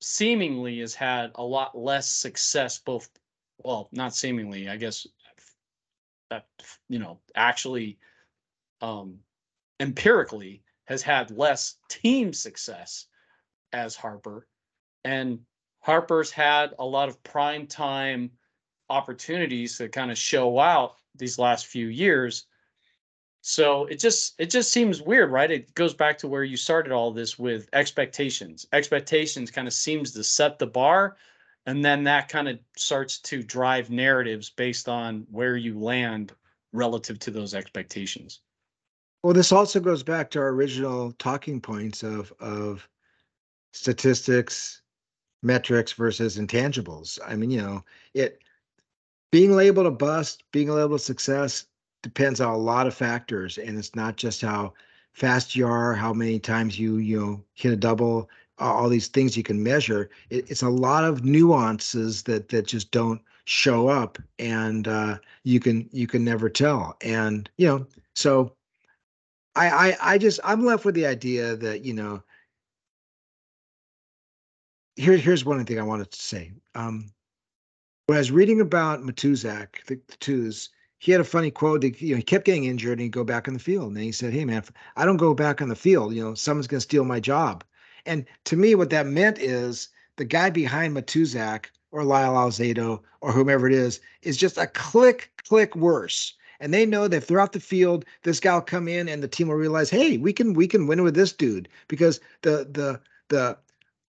[0.00, 3.08] seemingly has had a lot less success both
[3.58, 5.06] well not seemingly i guess
[6.28, 6.46] that
[6.88, 7.98] you know actually
[8.80, 9.18] um
[9.80, 13.06] empirically has had less team success
[13.72, 14.46] as Harper.
[15.04, 15.40] And
[15.80, 18.30] Harper's had a lot of prime time
[18.88, 22.46] opportunities to kind of show out these last few years.
[23.42, 25.50] So it just it just seems weird, right?
[25.50, 28.66] It goes back to where you started all this with expectations.
[28.72, 31.16] Expectations kind of seems to set the bar
[31.66, 36.32] and then that kind of starts to drive narratives based on where you land
[36.72, 38.40] relative to those expectations.
[39.22, 42.88] Well, this also goes back to our original talking points of of
[43.72, 44.82] statistics,
[45.42, 47.18] metrics versus intangibles.
[47.26, 47.84] I mean, you know,
[48.14, 48.42] it
[49.30, 51.66] being labeled a bust, being labeled a success
[52.02, 54.72] depends on a lot of factors, and it's not just how
[55.12, 58.28] fast you are, how many times you you know hit a double,
[58.58, 60.10] all these things you can measure.
[60.30, 65.60] It, it's a lot of nuances that that just don't show up, and uh, you
[65.60, 66.96] can you can never tell.
[67.02, 68.52] And you know, so
[69.54, 72.22] I, I I just I'm left with the idea that you know
[74.96, 76.52] here here's one thing I wanted to say.
[76.74, 77.10] Um,
[78.06, 80.70] when I was reading about Matuszak, the, the Tooz,
[81.02, 81.80] he had a funny quote.
[81.80, 83.88] That, you know, he kept getting injured and he'd go back on the field.
[83.88, 84.62] And he said, "Hey man,
[84.94, 86.14] I don't go back on the field.
[86.14, 87.64] You know, someone's going to steal my job."
[88.06, 93.32] And to me, what that meant is the guy behind Matuszak or Lyle Alzado or
[93.32, 96.34] whomever it is is just a click, click worse.
[96.60, 99.48] And they know that throughout the field, this guy will come in and the team
[99.48, 103.58] will realize, hey, we can we can win with this dude because the the the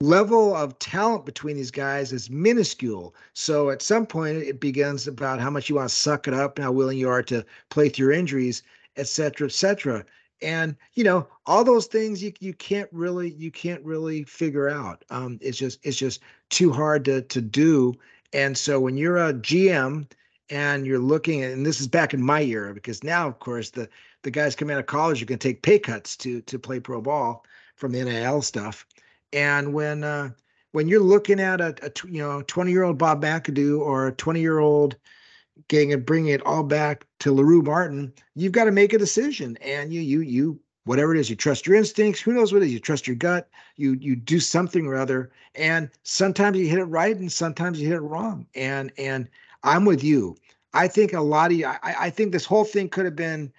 [0.01, 3.15] level of talent between these guys is minuscule.
[3.33, 6.57] So at some point, it begins about how much you want to suck it up,
[6.57, 8.63] and how willing you are to play through injuries,
[8.97, 10.05] et cetera, et cetera.
[10.41, 15.05] And you know, all those things you you can't really you can't really figure out.
[15.11, 17.95] Um, it's just it's just too hard to to do.
[18.33, 20.09] And so when you're a GM
[20.51, 23.71] and you're looking at, and this is back in my era because now, of course,
[23.71, 23.89] the
[24.23, 26.79] the guys coming out of college are going to take pay cuts to to play
[26.79, 27.45] pro ball
[27.75, 28.87] from the NIL stuff.
[29.33, 30.31] And when uh,
[30.73, 34.13] when you're looking at a, a you know 20 year old Bob McAdoo or a
[34.13, 34.97] 20 year old
[35.69, 39.57] getting it bringing it all back to LaRue Martin, you've got to make a decision.
[39.61, 42.21] And you you you whatever it is, you trust your instincts.
[42.21, 42.73] Who knows what it is?
[42.73, 43.49] You trust your gut.
[43.77, 45.31] You you do something or other.
[45.55, 48.47] And sometimes you hit it right, and sometimes you hit it wrong.
[48.55, 49.29] And and
[49.63, 50.37] I'm with you.
[50.75, 51.67] I think a lot of you.
[51.67, 53.53] I, I think this whole thing could have been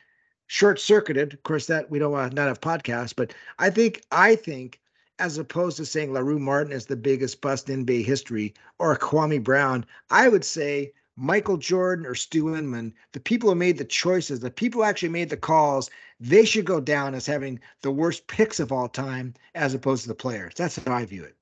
[0.48, 1.34] short circuited.
[1.34, 4.80] Of course, that we don't want to not have podcasts, but I think I think
[5.20, 9.44] as opposed to saying LaRue Martin is the biggest bust in Bay history or Kwame
[9.44, 14.40] Brown, I would say Michael Jordan or Stu Inman, the people who made the choices,
[14.40, 15.90] the people who actually made the calls,
[16.20, 20.08] they should go down as having the worst picks of all time as opposed to
[20.08, 20.54] the players.
[20.56, 21.36] That's how I view it.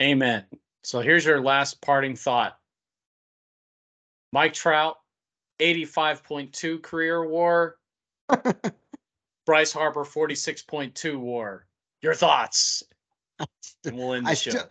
[0.00, 0.44] Amen.
[0.84, 2.58] So here's your last parting thought.
[4.32, 4.98] Mike Trout,
[5.60, 7.76] 85.2 career war.
[9.46, 11.66] Bryce Harper, 46.2 war.
[12.02, 12.82] Your thoughts?
[13.84, 14.50] And we'll end the I show.
[14.50, 14.68] Still,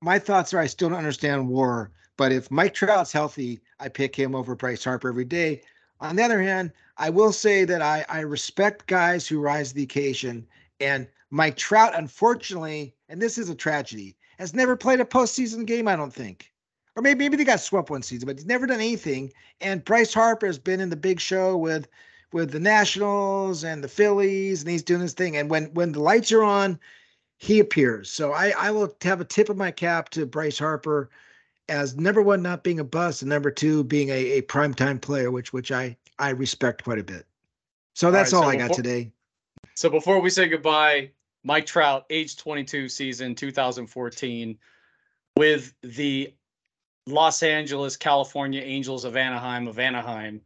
[0.00, 4.16] my thoughts are I still don't understand war, but if Mike Trout's healthy, I pick
[4.16, 5.60] him over Bryce Harper every day.
[6.00, 9.74] On the other hand, I will say that I, I respect guys who rise to
[9.74, 10.46] the occasion.
[10.80, 15.86] And Mike Trout, unfortunately, and this is a tragedy, has never played a postseason game,
[15.86, 16.52] I don't think.
[16.96, 19.32] Or maybe maybe they got swept one season, but he's never done anything.
[19.60, 21.86] And Bryce Harper has been in the big show with
[22.32, 25.36] with the Nationals and the Phillies, and he's doing his thing.
[25.36, 26.78] And when when the lights are on,
[27.38, 28.10] he appears.
[28.10, 31.10] So I I will have a tip of my cap to Bryce Harper
[31.68, 35.30] as number one not being a bust and number two being a, a primetime player,
[35.30, 37.26] which which I I respect quite a bit.
[37.94, 39.12] So that's all, right, all so I got today.
[39.74, 41.10] So before we say goodbye,
[41.44, 44.58] Mike Trout, age 22 season 2014,
[45.36, 46.32] with the
[47.06, 50.40] Los Angeles, California Angels of Anaheim of Anaheim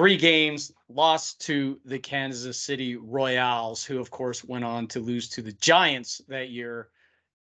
[0.00, 5.28] three games, lost to the Kansas City Royals, who of course went on to lose
[5.28, 6.88] to the Giants that year.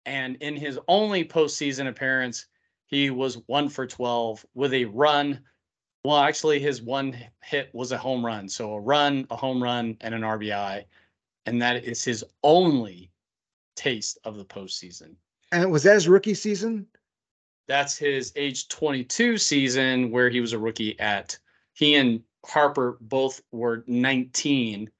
[0.06, 2.46] And in his only postseason appearance,
[2.86, 5.38] he was one for 12 with a run.
[6.02, 8.48] Well, actually, his one hit was a home run.
[8.48, 10.84] So a run, a home run, and an RBI.
[11.46, 13.12] And that is his only
[13.76, 15.14] taste of the postseason.
[15.52, 16.88] And was that his rookie season?
[17.68, 21.38] That's his age 22 season where he was a rookie at
[21.78, 24.90] he and Harper both were 19.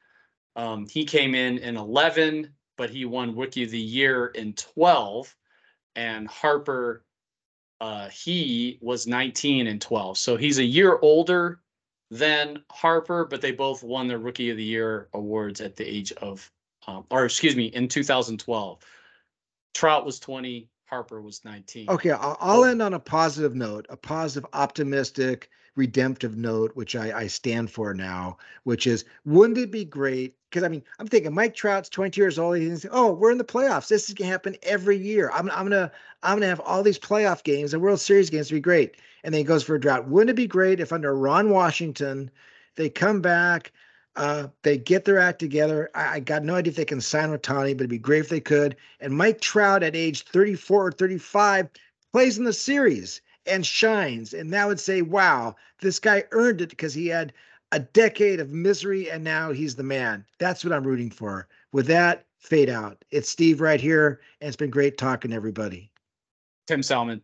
[0.57, 5.35] Um, he came in in 11, but he won Rookie of the Year in 12.
[5.97, 7.05] And Harper,
[7.81, 10.19] uh, he was 19 and 12.
[10.19, 11.61] So he's a year older
[12.11, 16.13] than Harper, but they both won their Rookie of the Year awards at the age
[16.13, 16.51] of,
[16.87, 18.79] um, or excuse me, in 2012.
[19.75, 21.91] Trout was 20, Harper was 19.
[21.91, 27.21] Okay, I'll, I'll end on a positive note, a positive, optimistic, redemptive note, which I,
[27.21, 30.35] I stand for now, which is wouldn't it be great?
[30.51, 32.59] Because I mean, I'm thinking Mike Trout's 20 years old.
[32.59, 33.89] He's oh, we're in the playoffs.
[33.89, 35.31] This is gonna happen every year.
[35.33, 35.91] I'm, I'm gonna
[36.23, 38.97] I'm gonna have all these playoff games and World Series games be great.
[39.25, 40.09] And then he goes for a drought.
[40.09, 42.31] Wouldn't it be great if under Ron Washington
[42.75, 43.73] they come back?
[44.17, 45.91] Uh, they get their act together.
[45.95, 48.29] I, I, got no idea if they can sign Ohtani, but it'd be great if
[48.29, 48.75] they could.
[48.99, 51.69] And Mike Trout at age 34 or 35
[52.13, 54.35] plays in the series and shines.
[54.35, 57.33] And now would say, wow, this guy earned it because he had
[57.73, 60.25] a decade of misery and now he's the man.
[60.39, 61.49] That's what I'm rooting for.
[61.73, 63.05] With that, fade out.
[63.11, 64.21] It's Steve right here.
[64.41, 65.91] And it's been great talking to everybody.
[66.67, 67.23] Tim Salmon.